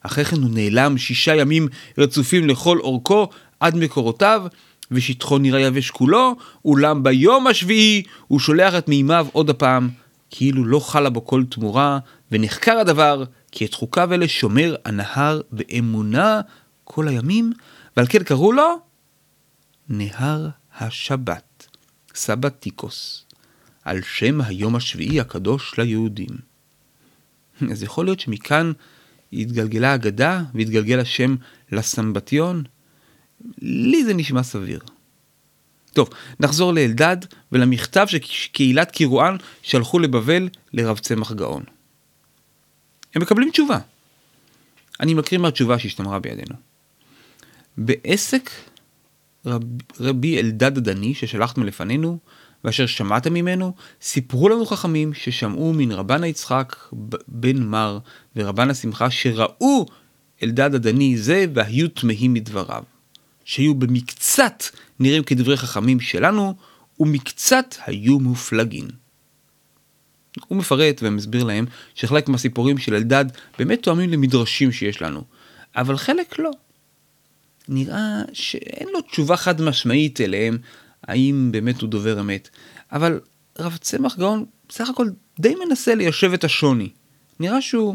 אחרי 0.00 0.24
כן 0.24 0.36
הוא 0.36 0.50
נעלם 0.54 0.98
שישה 0.98 1.36
ימים 1.36 1.68
רצופים 1.98 2.48
לכל 2.48 2.78
אורכו 2.78 3.28
עד 3.60 3.76
מקורותיו, 3.76 4.42
ושטחו 4.90 5.38
נראה 5.38 5.60
יבש 5.60 5.90
כולו, 5.90 6.36
אולם 6.64 7.02
ביום 7.02 7.46
השביעי 7.46 8.02
הוא 8.28 8.40
שולח 8.40 8.74
את 8.74 8.88
מימיו 8.88 9.26
עוד 9.32 9.50
הפעם, 9.50 9.88
כאילו 10.34 10.64
לא 10.64 10.80
חלה 10.80 11.10
בו 11.10 11.24
כל 11.26 11.44
תמורה, 11.50 11.98
ונחקר 12.30 12.78
הדבר, 12.78 13.24
כי 13.52 13.64
את 13.64 13.74
חוקיו 13.74 14.12
אלה 14.12 14.28
שומר 14.28 14.76
הנהר 14.84 15.40
באמונה 15.50 16.40
כל 16.84 17.08
הימים, 17.08 17.52
ועל 17.96 18.06
כן 18.08 18.22
קראו 18.22 18.52
לו 18.52 18.80
נהר 19.88 20.48
השבת, 20.78 21.66
סבתיקוס, 22.14 23.24
על 23.84 24.02
שם 24.02 24.40
היום 24.40 24.76
השביעי 24.76 25.20
הקדוש 25.20 25.78
ליהודים. 25.78 26.36
אז 27.70 27.82
יכול 27.82 28.04
להיות 28.04 28.20
שמכאן 28.20 28.72
התגלגלה 29.32 29.92
האגדה 29.92 30.42
והתגלגל 30.54 31.00
השם 31.00 31.36
לסמבטיון? 31.72 32.64
לי 33.62 34.04
זה 34.04 34.14
נשמע 34.14 34.42
סביר. 34.42 34.80
טוב, 35.92 36.10
נחזור 36.40 36.72
לאלדד 36.72 37.16
ולמכתב 37.52 38.06
שקהילת 38.08 38.90
קירואן 38.90 39.36
שלחו 39.62 39.98
לבבל 39.98 40.48
לרב 40.72 40.98
צמח 40.98 41.32
גאון. 41.32 41.62
הם 43.14 43.22
מקבלים 43.22 43.50
תשובה. 43.50 43.78
אני 45.00 45.14
מקריא 45.14 45.40
מהתשובה 45.40 45.78
שהשתמרה 45.78 46.18
בידינו. 46.18 46.54
בעסק 47.76 48.50
רב, 49.46 49.62
רבי 50.00 50.38
אלדד 50.38 50.76
הדני 50.76 51.14
ששלחתם 51.14 51.62
לפנינו, 51.62 52.18
ואשר 52.64 52.86
שמעתם 52.86 53.34
ממנו, 53.34 53.74
סיפרו 54.02 54.48
לנו 54.48 54.66
חכמים 54.66 55.14
ששמעו 55.14 55.72
מן 55.72 55.92
רבן 55.92 56.22
היצחק 56.22 56.76
בן 57.28 57.62
מר 57.62 57.98
ורבן 58.36 58.70
השמחה 58.70 59.10
שראו 59.10 59.86
אלדד 60.42 60.74
הדני 60.74 61.16
זה 61.16 61.44
והיו 61.54 61.88
תמהים 61.88 62.34
מדבריו. 62.34 62.82
שהיו 63.44 63.74
במקצת 63.74 64.21
נראים 65.00 65.22
כדברי 65.22 65.56
חכמים 65.56 66.00
שלנו, 66.00 66.54
ומקצת 67.00 67.74
היו 67.86 68.18
מופלגים. 68.18 68.88
הוא 70.48 70.58
מפרט 70.58 71.00
ומסביר 71.02 71.44
להם 71.44 71.66
שחלק 71.94 72.28
מהסיפורים 72.28 72.78
של 72.78 72.94
אלדד 72.94 73.24
באמת 73.58 73.82
תואמים 73.82 74.10
למדרשים 74.10 74.72
שיש 74.72 75.02
לנו, 75.02 75.24
אבל 75.76 75.96
חלק 75.96 76.38
לא. 76.38 76.50
נראה 77.68 78.22
שאין 78.32 78.88
לו 78.92 79.00
תשובה 79.00 79.36
חד 79.36 79.60
משמעית 79.60 80.20
אליהם, 80.20 80.58
האם 81.02 81.48
באמת 81.52 81.80
הוא 81.80 81.88
דובר 81.88 82.20
אמת. 82.20 82.48
אבל 82.92 83.20
רב 83.58 83.76
צמח 83.76 84.18
גאון 84.18 84.44
בסך 84.68 84.88
הכל 84.88 85.08
די 85.40 85.54
מנסה 85.66 85.94
ליישב 85.94 86.32
את 86.32 86.44
השוני. 86.44 86.88
נראה 87.40 87.62
שהוא 87.62 87.94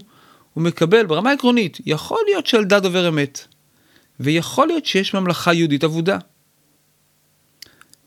מקבל 0.56 1.06
ברמה 1.06 1.32
עקרונית, 1.32 1.78
יכול 1.86 2.20
להיות 2.28 2.48
שאלדד 2.48 2.84
דובר 2.84 3.10
אמת. 3.10 3.48
ויכול 4.20 4.68
להיות 4.68 4.86
שיש 4.86 5.14
ממלכה 5.14 5.54
יהודית 5.54 5.84
אבודה. 5.84 6.18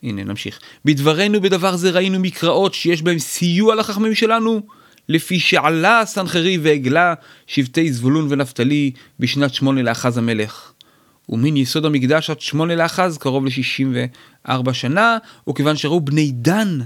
הנה 0.02 0.24
נמשיך. 0.24 0.60
בדברנו 0.84 1.40
בדבר 1.40 1.76
זה 1.76 1.90
ראינו 1.90 2.18
מקראות 2.18 2.74
שיש 2.74 3.02
בהם 3.02 3.18
סיוע 3.18 3.74
לחכמים 3.74 4.14
שלנו, 4.14 4.60
לפי 5.08 5.40
שעלה 5.40 6.00
הסנחרי 6.00 6.58
והגלה 6.58 7.14
שבטי 7.46 7.92
זבולון 7.92 8.26
ונפתלי 8.30 8.90
בשנת 9.20 9.54
שמונה 9.54 9.82
לאחז 9.82 10.18
המלך. 10.18 10.72
ומן 11.28 11.56
יסוד 11.56 11.84
המקדש 11.84 12.30
עד 12.30 12.40
שמונה 12.40 12.76
לאחז, 12.76 13.18
קרוב 13.18 13.44
ל-64 13.44 14.72
שנה, 14.72 15.18
וכיוון 15.48 15.76
שראו 15.76 16.00
בני 16.00 16.32
דן, 16.32 16.78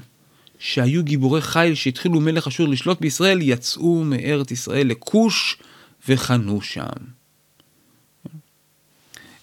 שהיו 0.58 1.02
גיבורי 1.02 1.40
חיל 1.40 1.74
שהתחילו 1.74 2.20
מלך 2.20 2.46
אשור 2.46 2.68
לשלוט 2.68 3.00
בישראל, 3.00 3.38
יצאו 3.42 4.04
מארץ 4.04 4.50
ישראל 4.50 4.86
לכוש 4.86 5.56
וחנו 6.08 6.62
שם. 6.62 7.13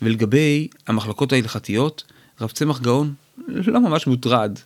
ולגבי 0.02 0.68
המחלקות 0.88 1.34
ההלכתיות, 1.34 2.04
רב 2.42 2.50
צמח 2.52 2.82
גאון 2.82 3.14
לא 3.48 3.80
ממש 3.80 4.08
מוטרד. 4.08 4.60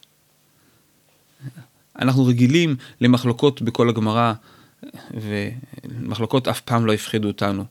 אנחנו 2.00 2.26
רגילים 2.26 2.76
למחלוקות 3.02 3.62
בכל 3.62 3.90
הגמרא, 3.90 4.34
ומחלוקות 5.14 6.48
אף 6.48 6.62
פעם 6.62 6.86
לא 6.86 6.94
הפחידו 6.94 7.28
אותנו. 7.28 7.66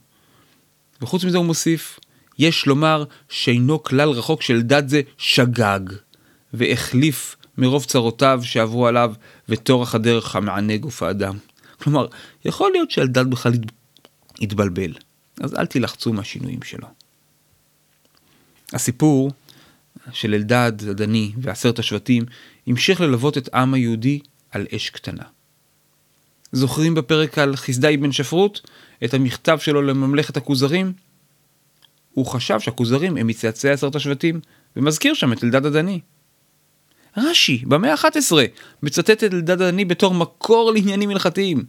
וחוץ 1.01 1.23
מזה 1.23 1.37
הוא 1.37 1.45
מוסיף, 1.45 1.99
יש 2.39 2.65
לומר 2.65 3.03
שאינו 3.29 3.83
כלל 3.83 4.09
רחוק 4.09 4.41
של 4.41 4.61
דת 4.61 4.89
זה 4.89 5.01
שגג, 5.17 5.79
והחליף 6.53 7.35
מרוב 7.57 7.85
צרותיו 7.85 8.39
שעברו 8.43 8.87
עליו, 8.87 9.13
וטורח 9.49 9.95
הדרך 9.95 10.35
המענה 10.35 10.77
גוף 10.77 11.03
האדם. 11.03 11.37
כלומר, 11.81 12.07
יכול 12.45 12.71
להיות 12.71 12.91
שאלדד 12.91 13.29
בכלל 13.29 13.53
יתבלבל, 14.41 14.93
אז 15.41 15.55
אל 15.55 15.65
תילחצו 15.65 16.13
מהשינויים 16.13 16.61
שלו. 16.63 16.87
הסיפור 18.73 19.31
של 20.11 20.33
אלדד, 20.33 20.73
הדני 20.89 21.31
ועשרת 21.37 21.79
השבטים 21.79 22.25
המשיך 22.67 23.01
ללוות 23.01 23.37
את 23.37 23.49
העם 23.53 23.73
היהודי 23.73 24.19
על 24.51 24.67
אש 24.75 24.89
קטנה. 24.89 25.23
זוכרים 26.51 26.95
בפרק 26.95 27.37
על 27.37 27.55
חסדאי 27.55 27.97
בן 27.97 28.11
שפרות 28.11 28.61
את 29.03 29.13
המכתב 29.13 29.57
שלו 29.61 29.81
לממלכת 29.81 30.37
הכוזרים? 30.37 30.93
הוא 32.13 32.25
חשב 32.25 32.59
שהכוזרים 32.59 33.17
הם 33.17 33.27
מצאצאי 33.27 33.69
עשרת 33.69 33.95
השבטים, 33.95 34.39
ומזכיר 34.75 35.13
שם 35.13 35.33
את 35.33 35.43
אלדד 35.43 35.65
הדני. 35.65 35.99
רש"י, 37.17 37.63
במאה 37.65 37.91
ה-11, 37.91 38.33
מצטט 38.83 39.09
את 39.09 39.33
אלדד 39.33 39.61
הדני 39.61 39.85
בתור 39.85 40.13
מקור 40.13 40.71
לעניינים 40.71 41.09
הלכתיים. 41.09 41.63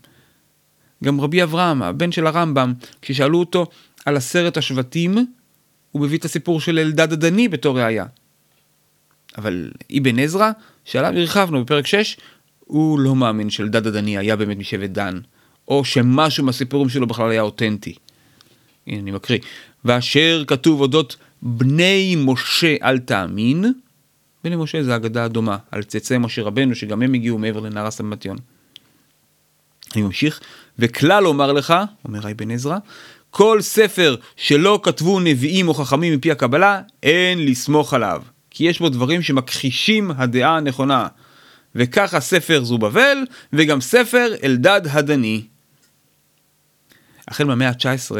גם 1.05 1.21
רבי 1.21 1.43
אברהם, 1.43 1.83
הבן 1.83 2.13
של 2.13 2.27
הרמב"ם, 2.27 2.73
כששאלו 3.03 3.39
אותו 3.39 3.67
על 4.07 4.17
עשרת 4.17 4.57
השבטים, 4.57 5.27
הוא 5.97 6.05
מביא 6.05 6.19
את 6.19 6.25
הסיפור 6.25 6.61
של 6.61 6.79
אלדד 6.79 7.13
הדני 7.13 7.49
בתור 7.49 7.81
ראייה. 7.81 8.05
אבל 9.39 9.71
אבן 9.99 10.19
עזרא, 10.19 10.51
שעליו 10.85 11.13
הרחבנו 11.13 11.65
בפרק 11.65 11.87
6, 11.87 12.17
הוא 12.61 13.01
לא 13.01 13.15
מאמין 13.15 13.51
שאלדד 13.51 13.87
הדני 13.87 14.19
היה 14.19 14.37
באמת 14.37 14.57
משבט 14.57 14.91
דן, 14.91 15.21
או 15.69 15.85
שמשהו 15.85 16.45
מהסיפורים 16.45 16.89
שלו 16.89 17.07
בכלל 17.07 17.31
היה 17.31 17.43
אותנטי. 17.43 17.95
הנה 18.87 18.99
אני 19.01 19.11
מקריא. 19.11 19.39
ואשר 19.85 20.45
כתוב 20.47 20.81
אודות 20.81 21.17
בני 21.43 22.17
משה 22.19 22.77
אל 22.83 22.99
תאמין, 22.99 23.65
בני 24.45 24.57
משה 24.57 24.83
זה 24.83 24.97
אגדה 24.97 25.25
הדומה, 25.25 25.57
על 25.71 25.83
צאצאי 25.83 26.19
משה 26.19 26.43
רבנו, 26.43 26.75
שגם 26.75 27.03
הם 27.03 27.15
הגיעו 27.15 27.39
מעבר 27.39 27.61
לנהר 27.61 27.87
הסמטיון. 27.87 28.37
אני 29.95 30.03
ממשיך, 30.03 30.41
וכלל 30.79 31.27
אומר 31.27 31.53
לך, 31.53 31.75
אומר 32.05 32.31
אבן 32.31 32.51
עזרא, 32.51 32.79
כל 33.37 33.61
ספר 33.61 34.17
שלא 34.37 34.81
כתבו 34.83 35.21
נביאים 35.21 35.69
או 35.69 35.75
חכמים 35.75 36.15
מפי 36.15 36.31
הקבלה, 36.31 36.81
אין 37.03 37.47
לסמוך 37.47 37.95
עליו. 37.95 38.23
כי 38.51 38.65
יש 38.65 38.79
בו 38.79 38.89
דברים 38.89 39.23
שמכחישים 39.23 40.11
הדעה 40.11 40.57
הנכונה. 40.57 41.07
וככה 41.75 42.21
ספר 42.21 42.65
זובבל, 42.65 43.19
וגם 43.53 43.81
ספר 43.81 44.35
אלדד 44.45 44.81
הדני. 44.85 45.43
החל 47.29 47.45
מהמאה 47.45 47.69
ה-19, 47.69 48.11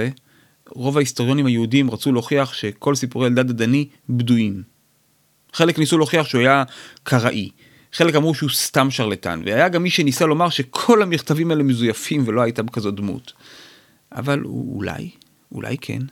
רוב 0.69 0.97
ההיסטוריונים 0.97 1.47
היהודים 1.47 1.91
רצו 1.91 2.13
להוכיח 2.13 2.53
שכל 2.53 2.95
סיפורי 2.95 3.27
אלדד 3.27 3.51
הדני 3.51 3.89
בדויים. 4.09 4.63
חלק 5.53 5.79
ניסו 5.79 5.99
להוכיח 5.99 6.27
שהוא 6.27 6.41
היה 6.41 6.65
קראי, 7.03 7.51
חלק 7.93 8.15
אמרו 8.15 8.35
שהוא 8.35 8.51
סתם 8.51 8.91
שרלטן, 8.91 9.43
והיה 9.45 9.69
גם 9.69 9.83
מי 9.83 9.91
שניסה 9.91 10.27
לומר 10.27 10.49
שכל 10.49 11.03
המכתבים 11.03 11.51
האלה 11.51 11.63
מזויפים 11.63 12.23
ולא 12.27 12.41
הייתה 12.43 12.63
כזאת 12.73 12.95
דמות. 12.95 13.33
אבל 14.13 14.45
אולי, 14.45 15.11
אולי 15.53 15.79
כן. 15.79 16.03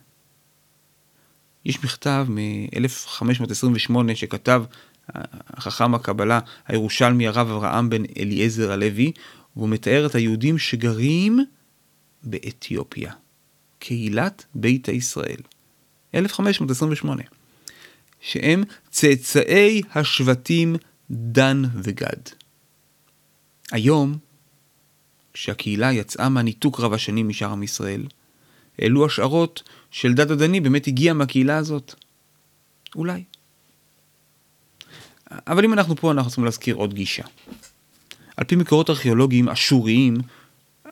יש 1.64 1.84
מכתב 1.84 2.26
מ-1528 2.28 4.14
שכתב 4.14 4.64
החכם 5.08 5.94
הקבלה 5.94 6.40
הירושלמי 6.68 7.26
הרב 7.26 7.50
אברהם 7.50 7.90
בן 7.90 8.02
אליעזר 8.18 8.72
הלוי, 8.72 9.12
והוא 9.56 9.68
מתאר 9.68 10.06
את 10.06 10.14
היהודים 10.14 10.58
שגרים 10.58 11.40
באתיופיה. 12.22 13.12
קהילת 13.78 14.44
ביתא 14.54 14.90
ישראל. 14.90 15.40
1528. 16.14 17.22
שהם 18.20 18.64
צאצאי 18.90 19.82
השבטים 19.94 20.76
דן 21.10 21.62
וגד. 21.74 22.20
היום, 23.72 24.18
כשהקהילה 25.34 25.92
יצאה 25.92 26.28
מהניתוק 26.28 26.80
רב 26.80 26.92
השנים 26.92 27.28
משאר 27.28 27.52
עם 27.52 27.62
ישראל, 27.62 28.02
העלו 28.78 29.06
השערות 29.06 29.62
של 29.90 30.14
דת 30.14 30.30
הדני 30.30 30.60
באמת 30.60 30.86
הגיע 30.86 31.12
מהקהילה 31.12 31.56
הזאת. 31.56 31.94
אולי. 32.96 33.24
אבל 35.30 35.64
אם 35.64 35.72
אנחנו 35.72 35.96
פה, 35.96 36.10
אנחנו 36.12 36.30
צריכים 36.30 36.44
להזכיר 36.44 36.74
עוד 36.74 36.94
גישה. 36.94 37.24
על 38.36 38.44
פי 38.44 38.56
מקורות 38.56 38.90
ארכיאולוגיים 38.90 39.48
אשוריים, 39.48 40.16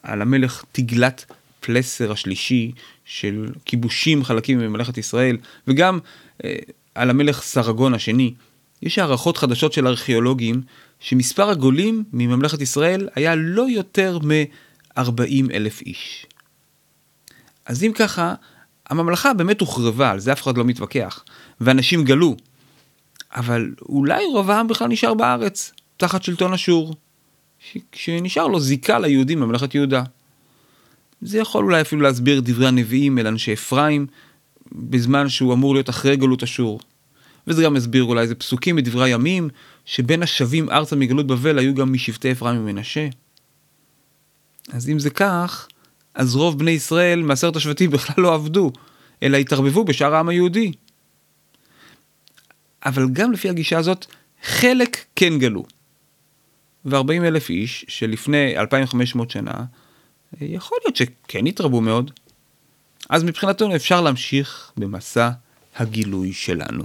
על 0.02 0.22
המלך 0.22 0.64
תגלת 0.72 1.24
פלסר 1.60 2.12
השלישי 2.12 2.72
של 3.04 3.48
כיבושים 3.64 4.24
חלקים 4.24 4.58
מממלכת 4.58 4.98
ישראל, 4.98 5.36
וגם 5.68 5.98
אה, 6.44 6.54
על 6.94 7.10
המלך 7.10 7.42
סרגון 7.42 7.94
השני, 7.94 8.34
יש 8.82 8.98
הערכות 8.98 9.36
חדשות 9.36 9.72
של 9.72 9.86
ארכיאולוגים 9.86 10.62
שמספר 11.00 11.50
הגולים 11.50 12.04
מממלכת 12.12 12.60
ישראל 12.60 13.08
היה 13.14 13.34
לא 13.34 13.70
יותר 13.70 14.18
מ-40 14.18 15.52
אלף 15.54 15.80
איש. 15.80 16.26
אז 17.66 17.84
אם 17.84 17.92
ככה, 17.94 18.34
הממלכה 18.90 19.34
באמת 19.34 19.60
הוחרבה, 19.60 20.10
על 20.10 20.20
זה 20.20 20.32
אף 20.32 20.42
אחד 20.42 20.56
לא 20.56 20.64
מתווכח, 20.64 21.24
ואנשים 21.60 22.04
גלו. 22.04 22.36
אבל 23.34 23.74
אולי 23.82 24.24
רוב 24.24 24.50
העם 24.50 24.68
בכלל 24.68 24.88
נשאר 24.88 25.14
בארץ, 25.14 25.72
תחת 25.96 26.22
שלטון 26.22 26.52
אשור, 26.52 26.94
שנשאר 27.92 28.46
לו 28.46 28.60
זיקה 28.60 28.98
ליהודים 28.98 29.40
בממלכת 29.40 29.74
יהודה. 29.74 30.02
זה 31.22 31.38
יכול 31.38 31.64
אולי 31.64 31.80
אפילו 31.80 32.02
להסביר 32.02 32.40
דברי 32.44 32.68
הנביאים 32.68 33.18
אל 33.18 33.26
אנשי 33.26 33.52
אפרים, 33.52 34.06
בזמן 34.72 35.28
שהוא 35.28 35.54
אמור 35.54 35.74
להיות 35.74 35.90
אחרי 35.90 36.16
גלות 36.16 36.42
אשור. 36.42 36.80
וזה 37.46 37.62
גם 37.62 37.74
מסביר 37.74 38.04
אולי 38.04 38.20
איזה 38.20 38.34
פסוקים 38.34 38.76
בדברי 38.76 39.04
הימים, 39.04 39.48
שבין 39.84 40.22
השבים 40.22 40.70
ארצה 40.70 40.96
מגלות 40.96 41.26
בבל 41.26 41.58
היו 41.58 41.74
גם 41.74 41.92
משבטי 41.92 42.32
אפרים 42.32 42.60
ומנשה. 42.60 43.08
אז 44.72 44.88
אם 44.88 44.98
זה 44.98 45.10
כך, 45.10 45.68
אז 46.14 46.34
רוב 46.34 46.58
בני 46.58 46.70
ישראל 46.70 47.22
מעשרת 47.22 47.56
השבטים 47.56 47.90
בכלל 47.94 48.24
לא 48.24 48.34
עבדו, 48.34 48.72
אלא 49.22 49.36
התערבבו 49.36 49.84
בשאר 49.84 50.14
העם 50.14 50.28
היהודי. 50.28 50.72
אבל 52.86 53.08
גם 53.12 53.32
לפי 53.32 53.48
הגישה 53.48 53.78
הזאת, 53.78 54.06
חלק 54.42 55.04
כן 55.16 55.38
גלו. 55.38 55.64
ו-40 56.84 57.12
אלף 57.12 57.50
איש 57.50 57.84
שלפני 57.88 58.58
2,500 58.58 59.30
שנה, 59.30 59.64
יכול 60.40 60.78
להיות 60.84 60.96
שכן 60.96 61.46
התרבו 61.46 61.80
מאוד. 61.80 62.10
אז 63.10 63.24
מבחינתנו 63.24 63.76
אפשר 63.76 64.00
להמשיך 64.00 64.72
במסע 64.76 65.30
הגילוי 65.76 66.32
שלנו. 66.32 66.84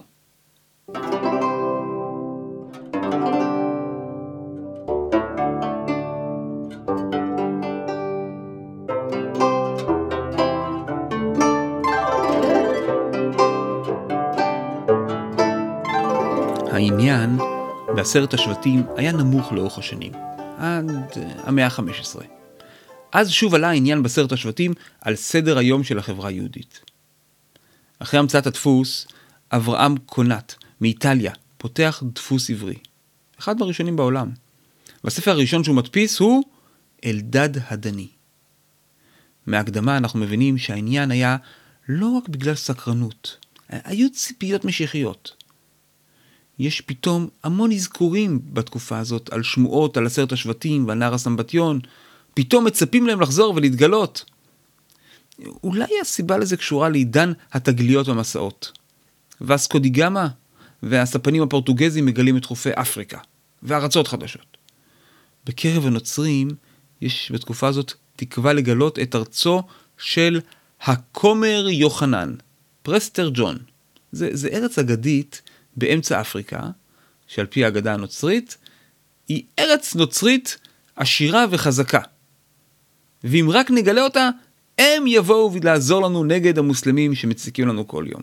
בעשרת 18.08 18.34
השבטים 18.34 18.84
היה 18.96 19.12
נמוך 19.12 19.52
לאורך 19.52 19.78
השנים, 19.78 20.12
עד 20.58 20.92
המאה 21.38 21.66
ה-15. 21.66 22.24
אז 23.12 23.32
שוב 23.32 23.56
עלה 23.56 23.70
העניין 23.70 24.04
בעשרת 24.04 24.32
השבטים 24.32 24.74
על 25.02 25.16
סדר 25.16 25.58
היום 25.58 25.84
של 25.84 26.00
החברה 26.00 26.30
היהודית. 26.30 26.80
אחרי 28.00 28.20
המצאת 28.20 28.48
הדפוס, 28.48 29.08
אברהם 29.52 29.98
קונט 29.98 30.54
מאיטליה 30.82 31.32
פותח 31.58 32.04
דפוס 32.14 32.50
עברי, 32.50 32.76
אחד 33.40 33.60
מהראשונים 33.60 33.96
בעולם. 33.96 34.32
והספר 35.04 35.32
הראשון 35.32 35.64
שהוא 35.64 35.76
מדפיס 35.76 36.20
הוא 36.20 36.44
אלדד 37.06 37.50
הדני. 37.70 38.08
מהקדמה 39.48 39.98
אנחנו 39.98 40.20
מבינים 40.20 40.58
שהעניין 40.58 41.12
היה 41.12 41.38
לא 41.90 42.08
רק 42.08 42.30
בגלל 42.30 42.56
סקרנות, 42.56 43.38
היו 43.70 44.12
ציפיות 44.12 44.66
משיחיות. 44.66 45.37
יש 46.60 46.82
פתאום 46.82 47.28
המון 47.44 47.72
אזכורים 47.72 48.40
בתקופה 48.54 49.00
הזאת 49.00 49.34
על 49.34 49.44
שמועות 49.44 49.98
על 49.98 50.06
עשרת 50.06 50.32
השבטים 50.32 50.88
ועל 50.88 50.98
נער 50.98 51.14
הסמבטיון, 51.14 51.80
פתאום 52.34 52.66
מצפים 52.66 53.08
להם 53.08 53.22
לחזור 53.22 53.54
ולהתגלות. 53.56 54.26
אולי 55.64 55.92
הסיבה 56.02 56.38
לזה 56.38 56.58
קשורה 56.58 56.90
לעידן 56.90 57.34
התגליות 57.54 58.08
במסעות. 58.08 58.72
ואסקו 59.42 59.80
די 59.80 59.92
והספנים 60.84 61.44
הפורטוגזים 61.44 62.06
מגלים 62.06 62.38
את 62.38 62.46
חופי 62.46 62.70
אפריקה, 62.74 63.20
וארצות 63.64 64.08
חדשות. 64.08 64.58
בקרב 65.46 65.86
הנוצרים 65.86 66.48
יש 67.02 67.32
בתקופה 67.34 67.68
הזאת 67.68 67.94
תקווה 68.16 68.54
לגלות 68.54 69.00
את 69.00 69.16
ארצו 69.16 69.64
של 69.98 70.42
הכומר 70.82 71.68
יוחנן, 71.70 72.36
פרסטר 72.84 73.30
ג'ון. 73.34 73.58
זה, 74.12 74.30
זה 74.34 74.48
ארץ 74.48 74.80
אגדית 74.80 75.42
באמצע 75.78 76.22
אפריקה, 76.22 76.60
שעל 77.28 77.46
פי 77.46 77.66
האגדה 77.66 77.94
הנוצרית, 77.94 78.58
היא 79.28 79.44
ארץ 79.60 79.96
נוצרית 79.96 80.58
עשירה 80.96 81.46
וחזקה. 81.52 82.02
ואם 83.24 83.48
רק 83.52 83.72
נגלה 83.72 84.02
אותה, 84.02 84.30
הם 84.78 85.08
יבואו 85.08 85.52
לעזור 85.64 86.02
לנו 86.02 86.24
נגד 86.24 86.58
המוסלמים 86.58 87.16
שמציקים 87.16 87.68
לנו 87.68 87.88
כל 87.88 88.06
יום. 88.08 88.22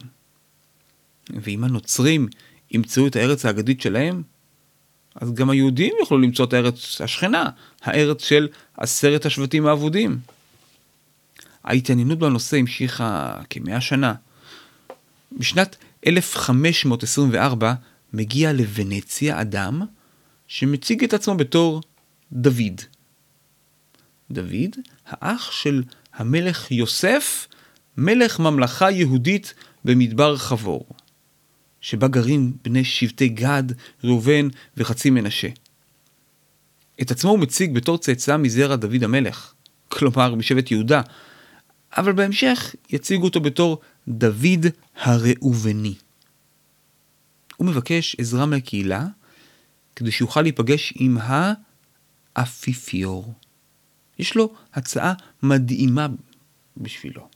ואם 1.31 1.65
הנוצרים 1.65 2.29
ימצאו 2.71 3.07
את 3.07 3.17
הארץ 3.17 3.45
האגדית 3.45 3.81
שלהם, 3.81 4.23
אז 5.15 5.35
גם 5.35 5.51
היהודים 5.51 5.95
יוכלו 6.01 6.19
למצוא 6.19 6.45
את 6.45 6.53
הארץ 6.53 7.01
השכנה, 7.01 7.51
הארץ 7.83 8.25
של 8.25 8.49
עשרת 8.77 9.27
השבטים 9.27 9.67
האבודים. 9.67 10.19
ההתעניינות 11.65 12.19
בנושא 12.19 12.57
המשיכה 12.57 13.41
כמאה 13.51 13.81
שנה. 13.81 14.15
בשנת 15.33 15.77
1524 16.07 17.75
מגיע 18.13 18.53
לוונציה 18.53 19.41
אדם 19.41 19.83
שמציג 20.49 21.05
את 21.05 21.15
עצמו 21.15 21.37
בתור 21.37 21.81
דוד. 22.33 22.81
דוד, 24.31 24.77
האח 25.07 25.51
של 25.51 25.83
המלך 26.15 26.71
יוסף, 26.71 27.49
מלך 27.97 28.41
ממלכה 28.41 28.91
יהודית 28.91 29.55
במדבר 29.85 30.37
חבור, 30.37 30.87
שבה 31.81 32.09
גרים 32.09 32.53
בני 32.65 32.85
שבטי 32.85 33.29
גד, 33.29 33.65
ראובן 34.05 34.49
וחצי 34.77 35.11
מנשה. 35.11 35.49
את 37.03 37.11
עצמו 37.11 37.31
הוא 37.31 37.39
מציג 37.39 37.75
בתור 37.75 37.99
צאצא 37.99 38.37
מזרע 38.37 38.77
דוד 38.77 39.03
המלך, 39.03 39.53
כלומר 39.89 40.35
משבט 40.35 40.71
יהודה, 40.71 41.01
אבל 41.97 42.13
בהמשך 42.13 42.75
יציגו 42.91 43.25
אותו 43.25 43.41
בתור 43.41 43.81
דוד 44.09 44.67
הראובני. 44.97 45.95
הוא 47.57 47.67
מבקש 47.67 48.17
עזרה 48.19 48.47
מהקהילה 48.47 49.07
כדי 49.97 50.11
שיוכל 50.11 50.43
להיפגש 50.43 50.93
עם 50.97 51.19
האפיפיור. 52.37 53.35
יש 54.19 54.37
לו 54.37 54.55
הצעה 54.75 55.13
מדהימה 55.43 56.07
בשבילו. 56.77 57.29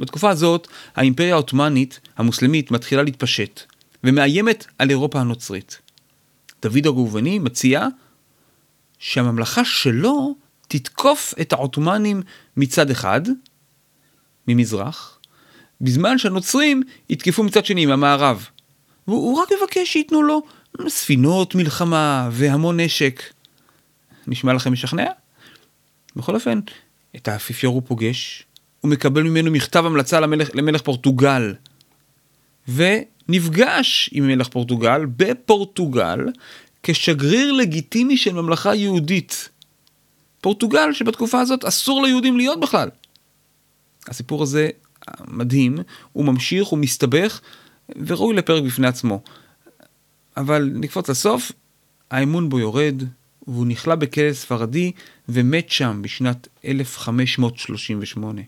בתקופה 0.00 0.30
הזאת 0.30 0.68
האימפריה 0.94 1.34
העות'מאנית 1.34 2.00
המוסלמית 2.16 2.70
מתחילה 2.70 3.02
להתפשט 3.02 3.60
ומאיימת 4.04 4.66
על 4.78 4.90
אירופה 4.90 5.20
הנוצרית. 5.20 5.80
דוד 6.62 6.86
הראובני 6.86 7.38
מציע 7.38 7.86
שהממלכה 8.98 9.64
שלו 9.64 10.36
תתקוף 10.68 11.34
את 11.40 11.52
העות'מאנים 11.52 12.22
מצד 12.56 12.90
אחד, 12.90 13.20
ממזרח, 14.48 15.18
בזמן 15.80 16.18
שהנוצרים 16.18 16.82
יתקפו 17.10 17.42
מצד 17.42 17.66
שני, 17.66 17.86
מהמערב. 17.86 18.46
והוא 19.08 19.40
רק 19.40 19.48
מבקש 19.60 19.92
שייתנו 19.92 20.22
לו 20.22 20.42
ספינות 20.88 21.54
מלחמה 21.54 22.28
והמון 22.32 22.80
נשק. 22.80 23.22
נשמע 24.26 24.52
לכם 24.52 24.72
משכנע? 24.72 25.06
בכל 26.16 26.34
אופן, 26.34 26.60
את 27.16 27.28
האפיפיור 27.28 27.74
הוא 27.74 27.82
פוגש, 27.86 28.44
הוא 28.80 28.90
מקבל 28.90 29.22
ממנו 29.22 29.50
מכתב 29.50 29.86
המלצה 29.86 30.20
למלך, 30.20 30.50
למלך 30.54 30.82
פורטוגל, 30.82 31.54
ונפגש 32.68 34.10
עם 34.12 34.26
מלך 34.26 34.48
פורטוגל 34.48 35.06
בפורטוגל 35.16 36.18
כשגריר 36.82 37.52
לגיטימי 37.52 38.16
של 38.16 38.32
ממלכה 38.32 38.74
יהודית. 38.74 39.48
פורטוגל 40.40 40.92
שבתקופה 40.92 41.40
הזאת 41.40 41.64
אסור 41.64 42.02
ליהודים 42.02 42.36
להיות 42.36 42.60
בכלל. 42.60 42.88
הסיפור 44.08 44.42
הזה 44.42 44.68
מדהים, 45.28 45.78
הוא 46.12 46.24
ממשיך, 46.24 46.68
הוא 46.68 46.78
מסתבך, 46.78 47.40
וראוי 48.06 48.36
לפרק 48.36 48.62
בפני 48.62 48.86
עצמו. 48.86 49.22
אבל 50.36 50.70
נקפוץ 50.74 51.08
לסוף, 51.10 51.52
האמון 52.10 52.48
בו 52.48 52.58
יורד, 52.58 53.02
והוא 53.46 53.66
נכלא 53.66 53.94
בכלא 53.94 54.32
ספרדי 54.32 54.92
ומת 55.28 55.70
שם 55.70 56.02
בשנת 56.02 56.48
1538. 56.64 58.42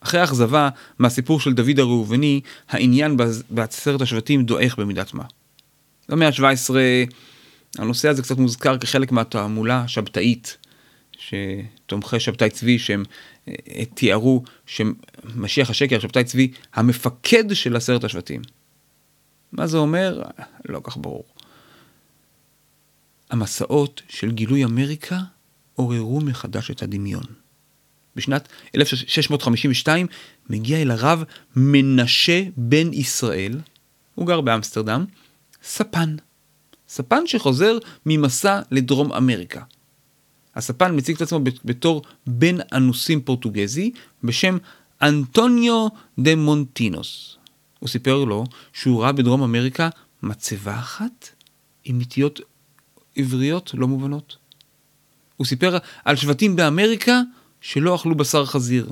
אחרי 0.00 0.20
האכזבה 0.20 0.68
מהסיפור 0.98 1.40
של 1.40 1.52
דוד 1.52 1.78
הראובני, 1.78 2.40
העניין 2.68 3.16
בעשרת 3.50 4.00
השבטים 4.00 4.44
דועך 4.44 4.78
במידת 4.78 5.14
מה. 5.14 5.24
במאה 6.08 6.28
ה-17 6.28 6.70
הנושא 7.78 8.08
הזה 8.08 8.22
קצת 8.22 8.38
מוזכר 8.38 8.78
כחלק 8.78 9.12
מהתעמולה 9.12 9.80
השבתאית, 9.80 10.56
שתומכי 11.18 12.20
שבתאי 12.20 12.50
צבי 12.50 12.78
שהם 12.78 13.02
אה, 13.48 13.84
תיארו 13.94 14.42
שמשיח 14.66 15.70
השקר, 15.70 15.98
שבתאי 15.98 16.24
צבי, 16.24 16.52
המפקד 16.74 17.54
של 17.54 17.76
עשרת 17.76 18.04
השבטים. 18.04 18.42
מה 19.52 19.66
זה 19.66 19.78
אומר? 19.78 20.22
לא 20.68 20.80
כך 20.84 20.96
ברור. 20.96 21.24
המסעות 23.30 24.02
של 24.08 24.30
גילוי 24.30 24.64
אמריקה 24.64 25.18
עוררו 25.74 26.20
מחדש 26.20 26.70
את 26.70 26.82
הדמיון. 26.82 27.24
בשנת 28.16 28.48
1652 28.74 30.06
מגיע 30.50 30.82
אל 30.82 30.90
הרב 30.90 31.24
מנשה 31.56 32.42
בן 32.56 32.92
ישראל, 32.92 33.60
הוא 34.14 34.26
גר 34.26 34.40
באמסטרדם, 34.40 35.04
ספן. 35.62 36.16
ספן 36.88 37.26
שחוזר 37.26 37.78
ממסע 38.06 38.60
לדרום 38.70 39.12
אמריקה. 39.12 39.62
הספן 40.58 40.96
מציג 40.96 41.16
את 41.16 41.22
עצמו 41.22 41.40
בתור 41.64 42.02
בן 42.26 42.56
אנוסים 42.72 43.20
פורטוגזי 43.20 43.90
בשם 44.24 44.58
אנטוניו 45.02 45.88
דה 46.18 46.36
מונטינוס. 46.36 47.36
הוא 47.78 47.88
סיפר 47.88 48.24
לו 48.24 48.44
שהוא 48.72 49.02
ראה 49.02 49.12
בדרום 49.12 49.42
אמריקה 49.42 49.88
מצבה 50.22 50.78
אחת 50.78 51.30
עם 51.84 52.00
נטיות 52.00 52.40
עבריות 53.16 53.70
לא 53.74 53.88
מובנות. 53.88 54.36
הוא 55.36 55.46
סיפר 55.46 55.78
על 56.04 56.16
שבטים 56.16 56.56
באמריקה 56.56 57.20
שלא 57.60 57.94
אכלו 57.94 58.14
בשר 58.14 58.46
חזיר, 58.46 58.90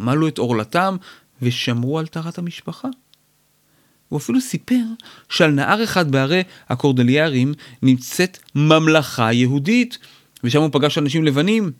מלו 0.00 0.28
את 0.28 0.38
עורלתם 0.38 0.96
ושמרו 1.42 1.98
על 1.98 2.06
טהרת 2.06 2.38
המשפחה. 2.38 2.88
הוא 4.08 4.18
אפילו 4.18 4.40
סיפר 4.40 4.82
שעל 5.28 5.50
נהר 5.50 5.84
אחד 5.84 6.10
בערי 6.10 6.42
הקורדליארים 6.68 7.54
נמצאת 7.82 8.38
ממלכה 8.54 9.32
יהודית, 9.32 9.98
ושם 10.44 10.60
הוא 10.60 10.68
פגש 10.72 10.98
אנשים 10.98 11.24
לבנים. 11.24 11.72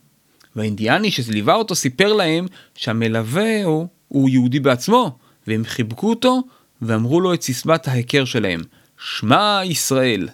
והאינדיאני 0.57 1.11
שליווה 1.11 1.55
אותו 1.55 1.75
סיפר 1.75 2.13
להם 2.13 2.47
שהמלווה 2.75 3.65
הוא, 3.65 3.87
הוא 4.09 4.31
יהודי 4.31 4.61
בעצמו, 4.61 5.19
והם 5.47 5.65
חיבקו 5.65 6.11
אותו 6.11 6.43
ואמרו 6.83 7.21
לו 7.21 7.35
את 7.35 7.43
סיסמת 7.43 7.89
ההיכר 7.89 8.25
שלהם, 8.25 8.61
שמע 8.99 9.61
ישראל. 9.65 10.29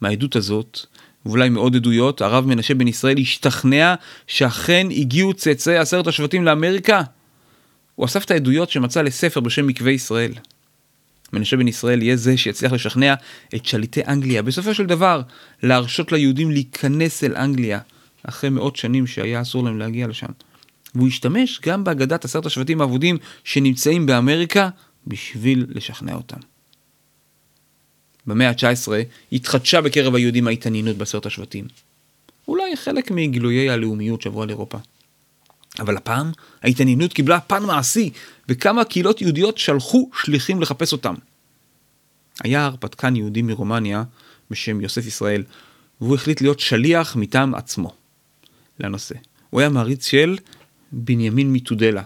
מהעדות 0.00 0.36
הזאת, 0.36 0.80
ואולי 1.26 1.48
מעוד 1.48 1.76
עדויות, 1.76 2.20
הרב 2.20 2.46
מנשה 2.46 2.74
בן 2.74 2.88
ישראל 2.88 3.18
השתכנע 3.18 3.94
שאכן 4.26 4.86
הגיעו 4.90 5.34
צאצאי 5.34 5.76
עשרת 5.76 6.06
השבטים 6.06 6.44
לאמריקה. 6.44 7.02
הוא 7.94 8.06
אסף 8.06 8.24
את 8.24 8.30
העדויות 8.30 8.70
שמצא 8.70 9.02
לספר 9.02 9.40
בשם 9.40 9.66
מקווה 9.66 9.92
ישראל. 9.92 10.32
מנשה 11.34 11.56
בן 11.56 11.68
ישראל 11.68 12.02
יהיה 12.02 12.16
זה 12.16 12.36
שיצליח 12.36 12.72
לשכנע 12.72 13.14
את 13.54 13.66
שליטי 13.66 14.00
אנגליה, 14.08 14.42
בסופו 14.42 14.74
של 14.74 14.86
דבר, 14.86 15.22
להרשות 15.62 16.12
ליהודים 16.12 16.50
להיכנס 16.50 17.24
אל 17.24 17.36
אנגליה, 17.36 17.80
אחרי 18.22 18.50
מאות 18.50 18.76
שנים 18.76 19.06
שהיה 19.06 19.42
אסור 19.42 19.64
להם 19.64 19.78
להגיע 19.78 20.06
לשם. 20.06 20.26
והוא 20.94 21.08
השתמש 21.08 21.60
גם 21.66 21.84
באגדת 21.84 22.24
עשרת 22.24 22.46
השבטים 22.46 22.80
האבודים 22.80 23.16
שנמצאים 23.44 24.06
באמריקה 24.06 24.68
בשביל 25.06 25.66
לשכנע 25.68 26.14
אותם. 26.14 26.38
במאה 28.26 28.48
ה-19 28.48 28.92
התחדשה 29.32 29.80
בקרב 29.80 30.14
היהודים 30.14 30.46
ההתעניינות 30.46 30.96
בעשרת 30.96 31.26
השבטים. 31.26 31.64
אולי 32.48 32.76
חלק 32.76 33.10
מגילויי 33.10 33.70
הלאומיות 33.70 34.22
שעברו 34.22 34.42
על 34.42 34.50
אירופה. 34.50 34.78
אבל 35.78 35.96
הפעם 35.96 36.32
ההתעניינות 36.62 37.12
קיבלה 37.12 37.40
פן 37.40 37.62
מעשי, 37.62 38.10
וכמה 38.48 38.84
קהילות 38.84 39.22
יהודיות 39.22 39.58
שלחו 39.58 40.10
שליחים 40.22 40.60
לחפש 40.60 40.92
אותם. 40.92 41.14
היה 42.44 42.64
הרפתקן 42.64 43.16
יהודי 43.16 43.42
מרומניה 43.42 44.04
בשם 44.50 44.80
יוסף 44.80 45.06
ישראל, 45.06 45.42
והוא 46.00 46.14
החליט 46.14 46.40
להיות 46.40 46.60
שליח 46.60 47.16
מטעם 47.16 47.54
עצמו 47.54 47.94
לנושא. 48.80 49.14
הוא 49.50 49.60
היה 49.60 49.68
מעריץ 49.68 50.06
של 50.06 50.38
בנימין 50.92 51.52
מתודלה. 51.52 52.02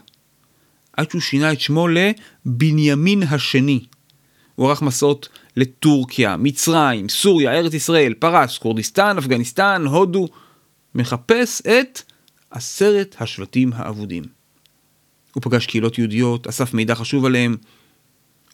עד 0.92 1.10
שהוא 1.10 1.20
שינה 1.20 1.52
את 1.52 1.60
שמו 1.60 1.88
לבנימין 1.88 3.22
השני. 3.22 3.84
הוא 4.54 4.68
ערך 4.68 4.82
מסעות 4.82 5.28
לטורקיה, 5.56 6.36
מצרים, 6.36 7.08
סוריה, 7.08 7.52
ארץ 7.52 7.74
ישראל, 7.74 8.14
פרס, 8.14 8.58
כורדיסטן, 8.58 9.18
אפגניסטן, 9.18 9.84
הודו. 9.86 10.28
מחפש 10.94 11.60
את 11.60 12.02
עשרת 12.50 13.16
השבטים 13.20 13.72
האבודים. 13.74 14.24
הוא 15.34 15.42
פגש 15.42 15.66
קהילות 15.66 15.98
יהודיות, 15.98 16.46
אסף 16.46 16.74
מידע 16.74 16.94
חשוב 16.94 17.24
עליהם. 17.24 17.56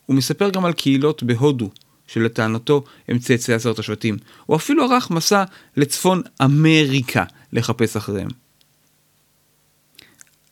הוא 0.06 0.16
מספר 0.16 0.50
גם 0.50 0.64
על 0.64 0.72
קהילות 0.72 1.22
בהודו, 1.22 1.70
שלטענתו 2.06 2.84
הם 3.08 3.18
צאצאי 3.18 3.54
עשרת 3.54 3.78
השבטים. 3.78 4.16
הוא 4.46 4.56
אפילו 4.56 4.84
ערך 4.84 5.10
מסע 5.10 5.44
לצפון 5.76 6.22
אמריקה 6.44 7.24
לחפש 7.52 7.96
אחריהם. 7.96 8.28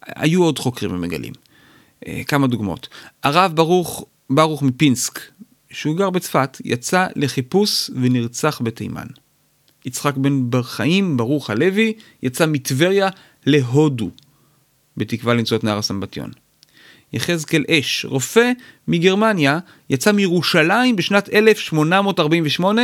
היו 0.07 0.45
עוד 0.45 0.59
חוקרים 0.59 0.95
ומגלים. 0.95 1.33
אה, 2.07 2.23
כמה 2.27 2.47
דוגמאות. 2.47 2.89
הרב 3.23 3.53
ברוך, 3.55 4.05
ברוך 4.31 4.63
מפינסק, 4.63 5.21
שהוא 5.71 5.97
גר 5.97 6.11
בצפת, 6.11 6.57
יצא 6.65 7.07
לחיפוש 7.17 7.91
ונרצח 7.95 8.61
בתימן. 8.65 9.07
יצחק 9.87 10.17
בן 10.17 10.51
בר 10.51 10.63
חיים, 10.63 11.17
ברוך 11.17 11.51
הלוי, 11.51 11.93
יצא 12.23 12.47
מטבריה 12.47 13.09
להודו, 13.47 14.11
בתקווה 14.97 15.35
למצוא 15.35 15.57
את 15.57 15.65
נהר 15.65 15.79
הסמבטיון. 15.79 16.31
יחזקאל 17.13 17.65
אש, 17.71 18.05
רופא 18.05 18.53
מגרמניה, 18.89 19.59
יצא 19.91 20.13
מירושלים 20.13 20.97
בשנת 20.97 21.29
1848 21.35 22.83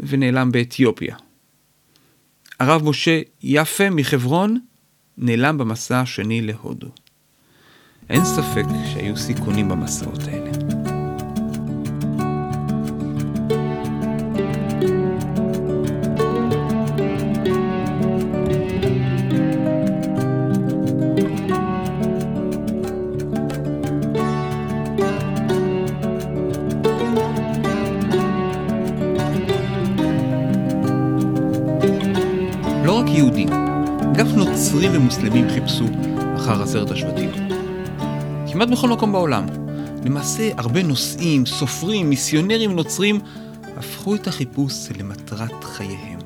ונעלם 0.00 0.52
באתיופיה. 0.52 1.16
הרב 2.60 2.84
משה 2.84 3.20
יפה 3.42 3.90
מחברון 3.90 4.58
נעלם 5.18 5.58
במסע 5.58 6.00
השני 6.00 6.42
להודו. 6.42 6.88
אין 8.10 8.24
ספק 8.24 8.64
שהיו 8.92 9.16
סיכונים 9.16 9.68
במסעות 9.68 10.22
האלה. 10.22 10.39
בכל 38.80 38.88
מקום 38.88 39.12
בעולם. 39.12 39.46
למעשה, 40.04 40.50
הרבה 40.56 40.82
נוסעים, 40.82 41.46
סופרים, 41.46 42.10
מיסיונרים 42.10 42.76
נוצרים 42.76 43.20
הפכו 43.76 44.14
את 44.14 44.26
החיפוש 44.26 44.74
למטרת 44.98 45.64
חייהם. 45.64 46.18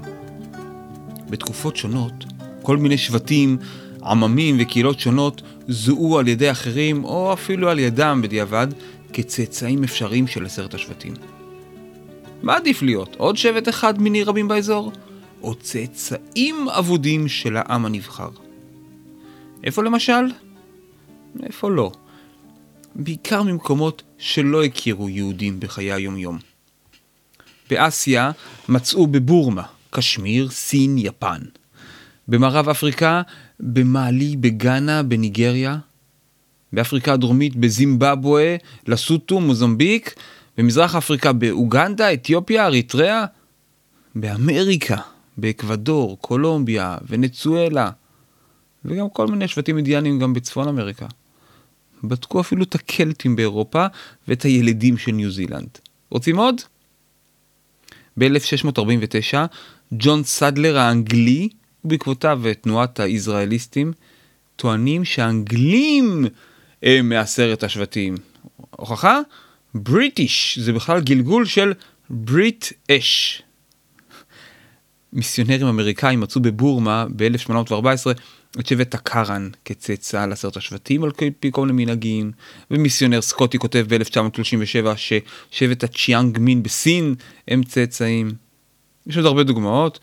בתקופות 1.30 1.76
שונות, 1.76 2.24
כל 2.62 2.76
מיני 2.76 2.98
שבטים, 2.98 3.56
עממים 4.04 4.56
וקהילות 4.58 5.00
שונות 5.00 5.42
זוהו 5.68 6.18
על 6.18 6.28
ידי 6.28 6.50
אחרים, 6.50 7.04
או 7.04 7.32
אפילו 7.32 7.70
על 7.70 7.78
ידם 7.78 8.20
בדיעבד, 8.22 8.66
כצאצאים 9.12 9.84
אפשריים 9.84 10.26
של 10.26 10.46
עשרת 10.46 10.74
השבטים. 10.74 11.14
מה 12.42 12.56
עדיף 12.56 12.82
להיות? 12.82 13.16
עוד 13.18 13.36
שבט 13.36 13.68
אחד 13.68 14.02
מיני 14.02 14.24
רבים 14.24 14.48
באזור? 14.48 14.92
או 15.42 15.54
צאצאים 15.54 16.68
אבודים 16.68 17.28
של 17.28 17.56
העם 17.56 17.86
הנבחר? 17.86 18.28
איפה 19.64 19.82
למשל? 19.82 20.24
איפה 21.42 21.70
לא? 21.70 21.92
בעיקר 22.94 23.42
ממקומות 23.42 24.02
שלא 24.18 24.64
הכירו 24.64 25.08
יהודים 25.08 25.60
בחיי 25.60 25.92
היומיום. 25.92 26.38
באסיה 27.70 28.30
מצאו 28.68 29.06
בבורמה, 29.06 29.62
קשמיר, 29.90 30.50
סין, 30.50 30.98
יפן. 30.98 31.40
במערב 32.28 32.68
אפריקה, 32.68 33.22
במאלי, 33.60 34.36
בגאנה, 34.36 35.02
בניגריה. 35.02 35.78
באפריקה 36.72 37.12
הדרומית, 37.12 37.56
בזימבבואה, 37.56 38.56
לסוטו, 38.86 39.40
מוזמביק. 39.40 40.14
במזרח 40.58 40.94
אפריקה, 40.94 41.32
באוגנדה, 41.32 42.12
אתיופיה, 42.12 42.66
אריתריאה. 42.66 43.24
באמריקה, 44.14 44.96
באקוודור, 45.36 46.18
קולומביה, 46.20 46.98
ונצואלה. 47.08 47.90
וגם 48.84 49.10
כל 49.10 49.26
מיני 49.26 49.48
שבטים 49.48 49.76
אינדיאנים 49.76 50.18
גם 50.18 50.32
בצפון 50.32 50.68
אמריקה. 50.68 51.06
בדקו 52.08 52.40
אפילו 52.40 52.62
את 52.62 52.74
הקלטים 52.74 53.36
באירופה 53.36 53.86
ואת 54.28 54.42
הילידים 54.42 54.98
של 54.98 55.12
ניו 55.12 55.30
זילנד. 55.30 55.68
רוצים 56.10 56.38
עוד? 56.38 56.60
ב-1649, 58.16 59.36
ג'ון 59.92 60.24
סדלר 60.24 60.78
האנגלי, 60.78 61.48
ובעקבותיו 61.84 62.40
תנועת 62.60 63.00
היזרעאליסטים, 63.00 63.92
טוענים 64.56 65.04
שהאנגלים 65.04 66.24
הם 66.82 67.08
מעשרת 67.08 67.62
השבטים. 67.62 68.14
הוכחה? 68.70 69.20
בריטיש, 69.74 70.58
זה 70.58 70.72
בכלל 70.72 71.00
גלגול 71.00 71.44
של 71.44 71.72
ברית 72.10 72.72
אש. 72.90 73.42
מיסיונרים 75.12 75.66
אמריקאים 75.66 76.20
מצאו 76.20 76.42
בבורמה 76.42 77.06
ב-1814 77.16 78.06
את 78.60 78.66
שבט 78.66 78.94
הקארן 78.94 79.48
כצאצא 79.64 80.26
לעשרת 80.26 80.56
השבטים 80.56 81.04
על 81.04 81.10
פי 81.40 81.48
כל 81.52 81.66
מיני 81.66 81.84
מנהגים, 81.84 82.32
ומיסיונר 82.70 83.20
סקוטי 83.20 83.58
כותב 83.58 83.86
ב-1937 83.88 84.86
ששבט 84.96 85.84
הצ'יאנג 85.84 86.38
מין 86.38 86.62
בסין 86.62 87.14
הם 87.48 87.62
צאצאים. 87.62 88.30
יש 89.06 89.16
עוד 89.16 89.26
הרבה 89.26 89.42
דוגמאות, 89.42 89.98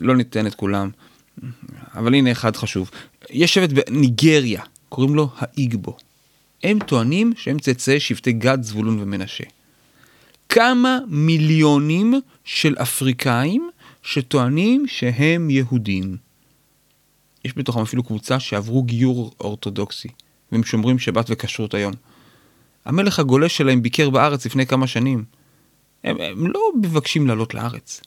לא 0.00 0.16
ניתן 0.16 0.46
את 0.46 0.54
כולם, 0.54 0.90
אבל 1.94 2.14
הנה 2.14 2.32
אחד 2.32 2.56
חשוב. 2.56 2.90
יש 3.30 3.54
שבט 3.54 3.70
בניגריה, 3.70 4.62
קוראים 4.88 5.14
לו 5.14 5.28
האיגבו. 5.36 5.96
הם 6.62 6.78
טוענים 6.78 7.32
שהם 7.36 7.58
צאצאי 7.58 8.00
שבטי 8.00 8.32
גד, 8.32 8.58
זבולון 8.62 9.00
ומנשה. 9.00 9.44
כמה 10.48 10.98
מיליונים 11.08 12.14
של 12.44 12.74
אפריקאים 12.82 13.70
שטוענים 14.02 14.86
שהם 14.88 15.50
יהודים. 15.50 16.29
יש 17.44 17.58
בתוכם 17.58 17.80
אפילו 17.80 18.02
קבוצה 18.02 18.40
שעברו 18.40 18.82
גיור 18.82 19.34
אורתודוקסי, 19.40 20.08
והם 20.52 20.64
שומרים 20.64 20.98
שבת 20.98 21.26
וכשרות 21.28 21.74
היום. 21.74 21.92
המלך 22.84 23.18
הגולש 23.18 23.56
שלהם 23.56 23.82
ביקר 23.82 24.10
בארץ 24.10 24.46
לפני 24.46 24.66
כמה 24.66 24.86
שנים. 24.86 25.24
הם, 26.04 26.16
הם 26.20 26.46
לא 26.46 26.70
מבקשים 26.82 27.26
לעלות 27.26 27.54
לארץ, 27.54 28.00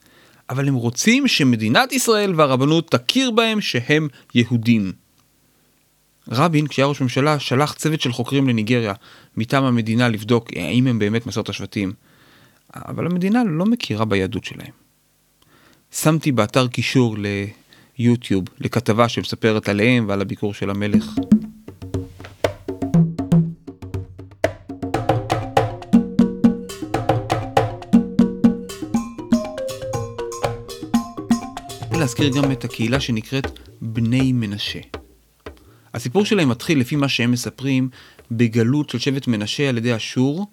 אבל 0.50 0.68
הם 0.68 0.74
רוצים 0.74 1.28
שמדינת 1.28 1.92
ישראל 1.92 2.36
והרבנות 2.36 2.92
תכיר 2.92 3.32
בהם 3.32 3.62
שהם 3.62 4.08
יהודים. 4.36 4.92
רבין, 6.28 6.68
כשהיה 6.68 6.86
ראש 6.86 7.02
ממשלה, 7.02 7.40
שלח 7.40 7.74
צוות 7.74 8.02
של 8.02 8.12
חוקרים 8.12 8.50
לניגריה 8.50 8.94
מטעם 9.38 9.64
המדינה 9.64 10.10
לבדוק 10.10 10.50
האם 10.56 10.88
הם 10.88 11.00
באמת 11.00 11.26
מסורת 11.28 11.50
השבטים. 11.50 11.94
אבל 12.76 13.06
המדינה 13.06 13.44
לא 13.44 13.66
מכירה 13.66 14.06
ביהדות 14.06 14.44
שלהם. 14.44 14.72
שמתי 15.92 16.32
באתר 16.32 16.68
קישור 16.68 17.18
ליוטיוב 18.00 18.44
לכתבה 18.60 19.10
שמספרת 19.10 19.70
עליהם 19.70 20.06
ועל 20.08 20.22
הביקור 20.22 20.54
של 20.54 20.70
המלך. 20.70 21.06
להזכיר 31.92 32.30
גם 32.30 32.52
את 32.52 32.64
הקהילה 32.64 33.00
שנקראת 33.00 33.60
בני 33.82 34.32
מנשה. 34.34 34.80
הסיפור 35.94 36.26
שלהם 36.26 36.50
מתחיל, 36.50 36.80
לפי 36.80 36.96
מה 36.96 37.10
שהם 37.10 37.32
מספרים, 37.32 37.90
בגלות 38.32 38.90
של 38.90 39.00
שבט 39.00 39.28
מנשה 39.28 39.70
על 39.70 39.78
ידי 39.78 39.96
אשור, 39.96 40.48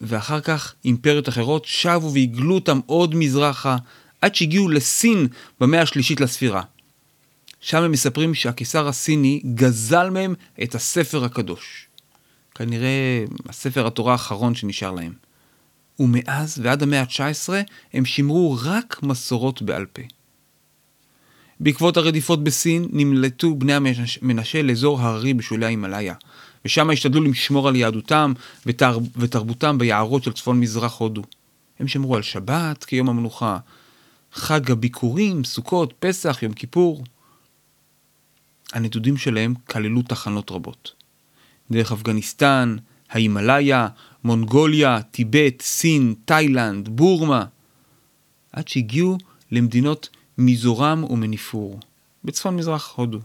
ואחר 0.00 0.40
כך 0.40 0.74
אימפריות 0.84 1.28
אחרות 1.28 1.64
שבו 1.64 2.12
והגלו 2.12 2.54
אותם 2.54 2.80
עוד 2.86 3.14
מזרחה, 3.14 3.76
עד 4.20 4.34
שהגיעו 4.34 4.68
לסין 4.68 5.26
במאה 5.60 5.82
השלישית 5.82 6.20
לספירה. 6.20 6.62
שם 7.60 7.82
הם 7.82 7.90
מספרים 7.90 8.34
שהקיסר 8.34 8.88
הסיני 8.88 9.42
גזל 9.54 10.10
מהם 10.10 10.34
את 10.62 10.74
הספר 10.74 11.24
הקדוש. 11.24 11.86
כנראה 12.54 13.24
הספר 13.48 13.86
התורה 13.86 14.12
האחרון 14.12 14.54
שנשאר 14.54 14.90
להם. 14.90 15.12
ומאז 15.98 16.58
ועד 16.62 16.82
המאה 16.82 17.00
ה-19 17.00 17.52
הם 17.92 18.04
שימרו 18.04 18.58
רק 18.62 19.00
מסורות 19.02 19.62
בעל 19.62 19.86
פה. 19.86 20.02
בעקבות 21.60 21.96
הרדיפות 21.96 22.44
בסין 22.44 22.88
נמלטו 22.92 23.54
בני 23.54 23.72
המנשה 23.74 24.62
לאזור 24.62 25.00
הררי 25.00 25.34
בשולי 25.34 25.66
ההימאליה, 25.66 26.14
ושם 26.64 26.90
השתדלו 26.90 27.30
לשמור 27.30 27.68
על 27.68 27.76
יהדותם 27.76 28.32
ותר... 28.66 28.98
ותרבותם 29.16 29.78
ביערות 29.78 30.24
של 30.24 30.32
צפון 30.32 30.60
מזרח 30.60 30.98
הודו. 30.98 31.22
הם 31.78 31.88
שמרו 31.88 32.16
על 32.16 32.22
שבת 32.22 32.84
כיום 32.84 33.08
המנוחה, 33.08 33.58
חג 34.32 34.70
הביקורים, 34.70 35.44
סוכות, 35.44 35.94
פסח, 35.98 36.42
יום 36.42 36.52
כיפור. 36.52 37.04
הנדודים 38.72 39.16
שלהם 39.16 39.54
כללו 39.54 40.02
תחנות 40.02 40.50
רבות. 40.50 40.92
דרך 41.70 41.92
אפגניסטן, 41.92 42.76
ההימאליה, 43.10 43.88
מונגוליה, 44.24 45.02
טיבט, 45.02 45.62
סין, 45.62 46.14
תאילנד, 46.24 46.88
בורמה, 46.88 47.44
עד 48.52 48.68
שהגיעו 48.68 49.18
למדינות 49.50 50.08
מיזורם 50.38 51.04
ומניפור. 51.04 51.80
בצפון 52.24 52.56
מזרח 52.56 52.92
הודו. 52.96 53.20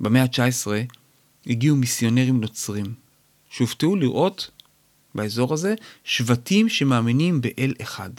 במאה 0.00 0.22
ה-19 0.22 0.66
הגיעו 1.46 1.76
מיסיונרים 1.76 2.40
נוצרים, 2.40 2.94
שהופתעו 3.50 3.96
לראות 3.96 4.50
באזור 5.14 5.54
הזה 5.54 5.74
שבטים 6.04 6.68
שמאמינים 6.68 7.40
באל 7.40 7.74
אחד. 7.82 8.10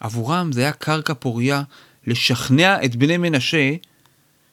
עבורם 0.00 0.52
זה 0.52 0.60
היה 0.60 0.72
קרקע 0.72 1.14
פוריה 1.14 1.62
לשכנע 2.06 2.84
את 2.84 2.96
בני 2.96 3.16
מנשה 3.16 3.74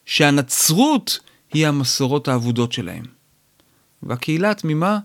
שהנצרות 0.06 1.18
היא 1.52 1.66
המסורות 1.66 2.28
האבודות 2.28 2.72
שלהם. 2.72 3.04
והקהילה 4.02 4.50
התמימה 4.50 4.98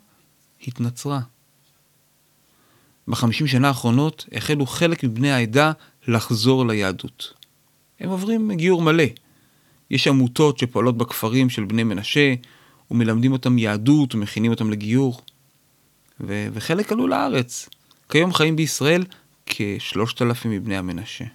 התנצרה. 0.68 1.20
בחמישים 3.08 3.48
שנה 3.48 3.68
האחרונות 3.68 4.26
החלו 4.32 4.66
חלק 4.66 5.04
מבני 5.04 5.32
העדה 5.32 5.72
לחזור 6.08 6.68
ליהדות. 6.68 7.34
הם 8.00 8.10
עוברים 8.10 8.52
גיור 8.52 8.82
מלא. 8.82 9.04
יש 9.92 10.08
עמותות 10.08 10.58
שפועלות 10.58 10.98
בכפרים 10.98 11.50
של 11.50 11.64
בני 11.64 11.84
מנשה, 11.84 12.34
ומלמדים 12.92 13.32
אותם 13.32 13.58
יהדות 13.58 14.16
ומכינים 14.16 14.52
אותם 14.52 14.72
לגיור. 14.72 15.22
ו- 16.22 16.48
וחלק 16.54 16.92
עלו 16.92 17.08
לארץ. 17.08 17.70
כיום 18.10 18.34
חיים 18.34 18.56
בישראל 18.56 19.04
כשלושת 19.50 20.22
אלפים 20.22 20.52
מבני 20.52 20.78
המנשה. 20.78 21.26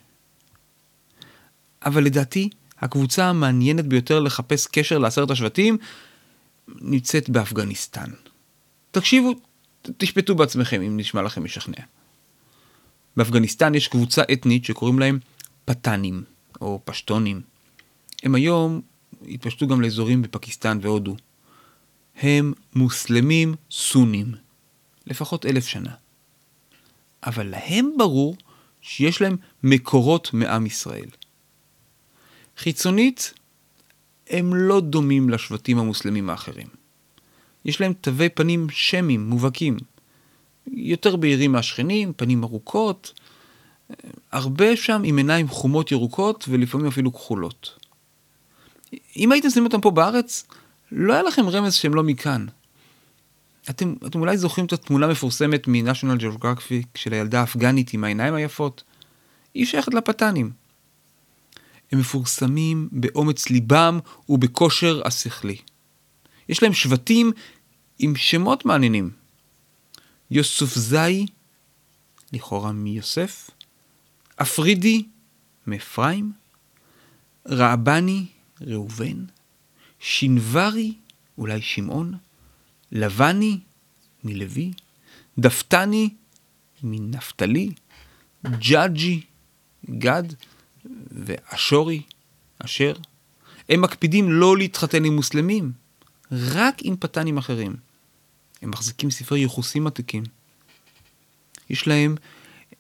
אבל 1.85 2.05
לדעתי, 2.05 2.50
הקבוצה 2.79 3.29
המעניינת 3.29 3.87
ביותר 3.87 4.20
לחפש 4.20 4.66
קשר 4.66 4.98
לעשרת 4.98 5.31
השבטים 5.31 5.79
נמצאת 6.68 7.31
באפגניסטן. 7.31 8.11
תקשיבו, 8.90 9.35
תשפטו 9.96 10.35
בעצמכם 10.35 10.83
אם 10.83 10.96
נשמע 10.96 11.22
לכם 11.22 11.44
משכנע. 11.44 11.85
באפגניסטן 13.16 13.74
יש 13.74 13.88
קבוצה 13.88 14.22
אתנית 14.33 14.64
שקוראים 14.64 14.98
להם 14.98 15.18
פתנים, 15.64 16.22
או 16.61 16.81
פשטונים. 16.85 17.40
הם 18.22 18.35
היום 18.35 18.81
התפשטו 19.29 19.66
גם 19.66 19.81
לאזורים 19.81 20.22
בפקיסטן 20.22 20.79
והודו. 20.83 21.16
הם 22.16 22.53
מוסלמים 22.74 23.55
סונים, 23.70 24.35
לפחות 25.07 25.46
אלף 25.46 25.66
שנה. 25.66 25.90
אבל 27.27 27.47
להם 27.49 27.91
ברור 27.99 28.37
שיש 28.81 29.21
להם 29.23 29.37
מקורות 29.63 30.31
מעם 30.33 30.67
ישראל. 30.67 31.09
חיצונית, 32.57 33.35
הם 34.31 34.55
לא 34.55 34.81
דומים 34.81 35.31
לשבטים 35.31 35.79
המוסלמים 35.79 36.31
האחרים. 36.31 36.67
יש 37.65 37.81
להם 37.81 37.93
תווי 37.93 38.29
פנים 38.29 38.67
שמים, 38.71 39.29
מובהקים. 39.29 39.77
יותר 40.73 41.17
בהירים 41.17 41.53
מהשכנים, 41.53 42.13
פנים 42.17 42.45
ארוכות, 42.45 43.21
הרבה 44.33 44.77
שם 44.77 45.03
עם 45.05 45.17
עיניים 45.17 45.49
חומות 45.49 45.93
ירוקות 45.93 46.45
ולפעמים 46.49 46.87
אפילו 46.87 47.13
כחולות. 47.13 47.79
אם 49.17 49.33
הייתם 49.33 49.51
שמים 49.51 49.67
אותם 49.67 49.81
פה 49.81 49.91
בארץ, 49.91 50.45
לא 50.93 51.13
היה 51.13 51.23
לכם 51.23 51.49
רמז 51.49 51.75
שהם 51.75 51.95
לא 51.95 52.03
מכאן. 52.03 52.47
אתם, 53.70 53.94
אתם 54.07 54.20
אולי 54.20 54.38
זוכרים 54.38 54.66
את 54.66 54.72
התמונה 54.72 55.07
המפורסמת 55.07 55.68
מ-National 55.68 56.20
Geographic 56.20 56.87
של 56.94 57.12
הילדה 57.12 57.40
האפגנית 57.40 57.94
עם 57.94 58.05
העיניים 58.05 58.35
היפות? 58.35 58.83
היא 59.55 59.66
שייכת 59.66 59.94
לפתנים. 59.94 60.50
הם 61.92 61.98
מפורסמים 61.98 62.88
באומץ 62.92 63.50
ליבם 63.50 63.98
ובכושר 64.29 65.03
השכלי. 65.05 65.57
יש 66.48 66.62
להם 66.62 66.72
שבטים 66.72 67.33
עם 67.98 68.16
שמות 68.16 68.64
מעניינים. 68.64 69.11
יוסוף 70.31 70.74
זאי, 70.74 71.27
לכאורה 72.33 72.72
מיוסף, 72.72 73.50
אפרידי, 74.37 75.07
מאפרים, 75.66 76.33
רעבני, 77.48 78.27
ראובן, 78.61 79.24
שינברי, 80.00 80.94
אולי 81.38 81.62
שמעון, 81.62 82.14
לבני, 82.95 83.59
מלוי, 84.25 84.73
דפתני, 85.39 86.09
מנפתלי, 86.83 87.71
ג'אג'י, 88.45 89.21
גד, 89.91 90.23
ואשורי, 91.11 92.03
אשר. 92.59 92.95
הם 93.69 93.81
מקפידים 93.81 94.33
לא 94.33 94.57
להתחתן 94.57 95.05
עם 95.05 95.17
מוסלמים, 95.17 95.73
רק 96.33 96.75
עם 96.83 96.97
פתנים 96.97 97.39
אחרים. 97.39 97.77
הם 98.63 98.71
מחזיקים 98.71 99.11
ספרי 99.11 99.41
יחוסים 99.41 99.87
עתיקים. 99.87 100.23
יש 101.71 101.87
להם, 101.87 102.15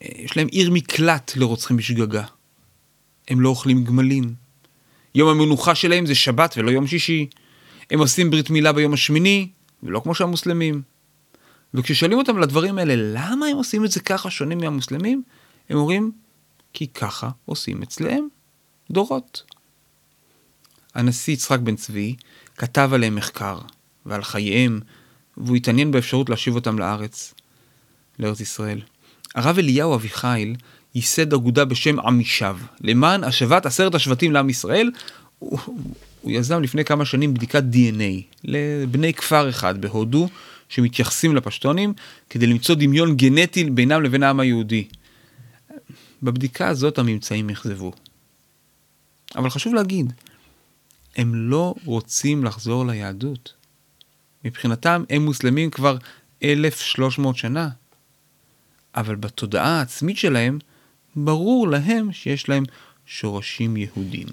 יש 0.00 0.36
להם 0.36 0.46
עיר 0.46 0.70
מקלט 0.70 1.32
לרוצחים 1.36 1.76
בשגגה. 1.76 2.24
הם 3.28 3.40
לא 3.40 3.48
אוכלים 3.48 3.84
גמלים. 3.84 4.34
יום 5.14 5.28
המנוחה 5.28 5.74
שלהם 5.74 6.06
זה 6.06 6.14
שבת 6.14 6.54
ולא 6.56 6.70
יום 6.70 6.86
שישי. 6.86 7.26
הם 7.90 7.98
עושים 7.98 8.30
ברית 8.30 8.50
מילה 8.50 8.72
ביום 8.72 8.92
השמיני, 8.92 9.48
ולא 9.84 10.00
כמו 10.00 10.14
שהמוסלמים. 10.14 10.82
וכששואלים 11.74 12.18
אותם 12.18 12.36
על 12.36 12.42
הדברים 12.42 12.78
האלה, 12.78 12.94
למה 12.96 13.46
הם 13.46 13.56
עושים 13.56 13.84
את 13.84 13.90
זה 13.90 14.00
ככה 14.00 14.30
שונים 14.30 14.58
מהמוסלמים? 14.58 15.22
הם 15.68 15.76
אומרים, 15.76 16.12
כי 16.72 16.86
ככה 16.86 17.30
עושים 17.44 17.82
אצלם 17.82 18.28
דורות. 18.90 19.42
הנשיא 20.94 21.34
יצחק 21.34 21.58
בן 21.58 21.76
צבי 21.76 22.16
כתב 22.56 22.90
עליהם 22.94 23.14
מחקר 23.14 23.58
ועל 24.06 24.22
חייהם, 24.22 24.80
והוא 25.36 25.56
התעניין 25.56 25.90
באפשרות 25.90 26.30
להשיב 26.30 26.54
אותם 26.54 26.78
לארץ, 26.78 27.34
לארץ 28.18 28.40
ישראל. 28.40 28.80
הרב 29.34 29.58
אליהו 29.58 29.94
אביחיל 29.94 30.56
ייסד 30.94 31.34
אגודה 31.34 31.64
בשם 31.64 32.00
עמישב, 32.00 32.56
למען 32.80 33.24
השבת 33.24 33.66
עשרת 33.66 33.94
השבטים 33.94 34.32
לעם 34.32 34.50
ישראל. 34.50 34.90
הוא, 35.50 35.58
הוא 36.20 36.32
יזם 36.32 36.62
לפני 36.62 36.84
כמה 36.84 37.04
שנים 37.04 37.34
בדיקת 37.34 37.62
DNA 37.72 38.22
לבני 38.44 39.14
כפר 39.14 39.48
אחד 39.48 39.80
בהודו, 39.80 40.28
שמתייחסים 40.68 41.36
לפשטונים, 41.36 41.94
כדי 42.30 42.46
למצוא 42.46 42.74
דמיון 42.74 43.16
גנטי 43.16 43.64
בינם 43.64 44.02
לבין 44.02 44.22
העם 44.22 44.40
היהודי. 44.40 44.88
בבדיקה 46.22 46.68
הזאת 46.68 46.98
הממצאים 46.98 47.50
אכזבו. 47.50 47.92
אבל 49.36 49.50
חשוב 49.50 49.74
להגיד, 49.74 50.12
הם 51.16 51.34
לא 51.34 51.74
רוצים 51.84 52.44
לחזור 52.44 52.86
ליהדות. 52.86 53.52
מבחינתם 54.44 55.04
הם 55.10 55.24
מוסלמים 55.24 55.70
כבר 55.70 55.96
1,300 56.42 57.36
שנה. 57.36 57.68
אבל 58.94 59.14
בתודעה 59.14 59.78
העצמית 59.78 60.18
שלהם, 60.18 60.58
ברור 61.16 61.68
להם 61.68 62.12
שיש 62.12 62.48
להם 62.48 62.64
שורשים 63.06 63.76
יהודים. 63.76 64.26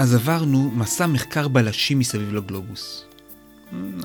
אז 0.00 0.14
עברנו 0.14 0.70
מסע 0.70 1.06
מחקר 1.06 1.48
בלשי 1.48 1.94
מסביב 1.94 2.34
לגלובוס. 2.34 3.04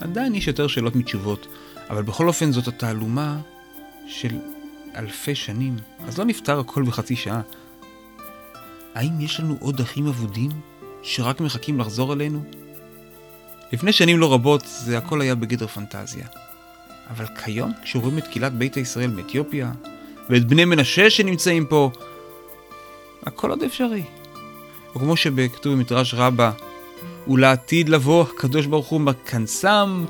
עדיין 0.01 0.35
יש 0.35 0.47
יותר 0.47 0.67
שאלות 0.67 0.95
מתשובות, 0.95 1.47
אבל 1.89 2.03
בכל 2.03 2.27
אופן 2.27 2.51
זאת 2.51 2.67
התעלומה 2.67 3.37
של 4.07 4.37
אלפי 4.95 5.35
שנים, 5.35 5.75
אז 6.07 6.17
לא 6.17 6.25
נפתר 6.25 6.59
הכל 6.59 6.83
בחצי 6.83 7.15
שעה. 7.15 7.41
האם 8.95 9.21
יש 9.21 9.39
לנו 9.39 9.57
עוד 9.59 9.79
אחים 9.79 10.07
אבודים 10.07 10.51
שרק 11.03 11.41
מחכים 11.41 11.79
לחזור 11.79 12.13
אלינו? 12.13 12.43
לפני 13.73 13.93
שנים 13.93 14.19
לא 14.19 14.33
רבות 14.33 14.63
זה 14.65 14.97
הכל 14.97 15.21
היה 15.21 15.35
בגדר 15.35 15.67
פנטזיה. 15.67 16.27
אבל 17.09 17.25
כיום, 17.43 17.71
כשרואים 17.83 18.17
את 18.17 18.27
קהילת 18.27 18.53
ביתא 18.53 18.79
ישראל 18.79 19.09
מאתיופיה, 19.09 19.71
ואת 20.29 20.47
בני 20.47 20.65
מנשה 20.65 21.09
שנמצאים 21.09 21.65
פה, 21.65 21.91
הכל 23.25 23.49
עוד 23.49 23.63
אפשרי. 23.63 24.03
או 24.95 24.99
כמו 24.99 25.17
שכתוב 25.17 25.73
במדרש 25.73 26.13
רבה, 26.13 26.51
ולעתיד 27.27 27.89
לבוא 27.89 28.21
הקדוש 28.23 28.65
ברוך 28.65 28.87
הוא 28.87 29.01
מכנסם, 29.01 30.05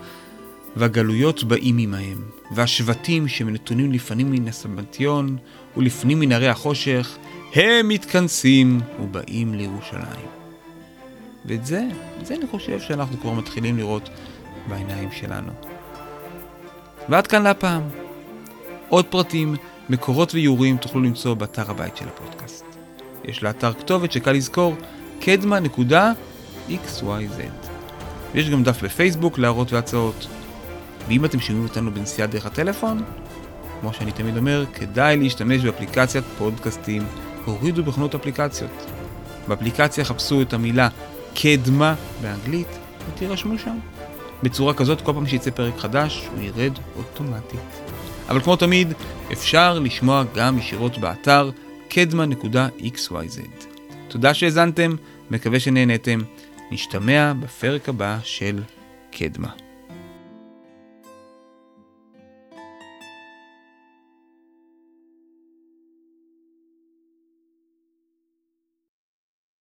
והגלויות 0.75 1.43
באים 1.43 1.77
עמהם, 1.77 2.23
והשבטים 2.55 3.27
שנתונים 3.27 3.91
לפנים 3.91 4.31
מן 4.31 4.47
הסבנטיון 4.47 5.37
ולפנים 5.77 6.19
מן 6.19 6.31
הרי 6.31 6.47
החושך, 6.47 7.17
הם 7.53 7.87
מתכנסים 7.87 8.81
ובאים 8.99 9.53
לירושלים. 9.53 10.44
ואת 11.47 11.65
זה, 11.65 11.83
את 12.21 12.25
זה 12.25 12.35
אני 12.35 12.47
חושב 12.47 12.79
שאנחנו 12.79 13.19
כבר 13.19 13.31
מתחילים 13.31 13.77
לראות 13.77 14.09
בעיניים 14.69 15.11
שלנו. 15.11 15.51
ועד 17.09 17.27
כאן 17.27 17.43
להפעם. 17.43 17.81
עוד 18.89 19.05
פרטים, 19.05 19.55
מקורות 19.89 20.33
ואיורים 20.33 20.77
תוכלו 20.77 21.01
למצוא 21.01 21.33
באתר 21.33 21.71
הבית 21.71 21.97
של 21.97 22.05
הפודקאסט. 22.07 22.65
יש 23.25 23.43
לאתר 23.43 23.73
כתובת 23.73 24.11
שקל 24.11 24.31
לזכור, 24.31 24.75
קדמה.xyz. 25.21 27.05
ויש 28.33 28.49
גם 28.49 28.63
דף 28.63 28.83
בפייסבוק 28.83 29.37
להערות 29.37 29.73
והצעות. 29.73 30.27
ואם 31.07 31.25
אתם 31.25 31.39
שומעים 31.39 31.65
אותנו 31.67 31.91
בנסיעה 31.91 32.27
דרך 32.27 32.45
הטלפון, 32.45 33.03
כמו 33.81 33.93
שאני 33.93 34.11
תמיד 34.11 34.37
אומר, 34.37 34.65
כדאי 34.73 35.17
להשתמש 35.17 35.61
באפליקציית 35.61 36.23
פודקאסטים. 36.37 37.03
הורידו 37.45 37.83
בחנות 37.83 38.15
אפליקציות. 38.15 38.71
באפליקציה 39.47 40.05
חפשו 40.05 40.41
את 40.41 40.53
המילה 40.53 40.89
קדמה 41.35 41.95
באנגלית, 42.21 42.67
ותירשמו 43.09 43.59
שם. 43.59 43.77
בצורה 44.43 44.73
כזאת, 44.73 45.01
כל 45.01 45.13
פעם 45.13 45.27
שיצא 45.27 45.51
פרק 45.51 45.77
חדש, 45.77 46.27
הוא 46.35 46.43
ירד 46.43 46.73
אוטומטית. 46.95 47.59
אבל 48.29 48.41
כמו 48.41 48.55
תמיד, 48.55 48.93
אפשר 49.31 49.79
לשמוע 49.79 50.23
גם 50.35 50.57
ישירות 50.57 50.97
באתר 50.97 51.49
קדמה.xyz. 51.89 53.65
תודה 54.07 54.33
שהאזנתם, 54.33 54.95
מקווה 55.31 55.59
שנהנתם. 55.59 56.19
נשתמע 56.71 57.33
בפרק 57.33 57.89
הבא 57.89 58.17
של 58.23 58.59
קדמה. 59.11 59.64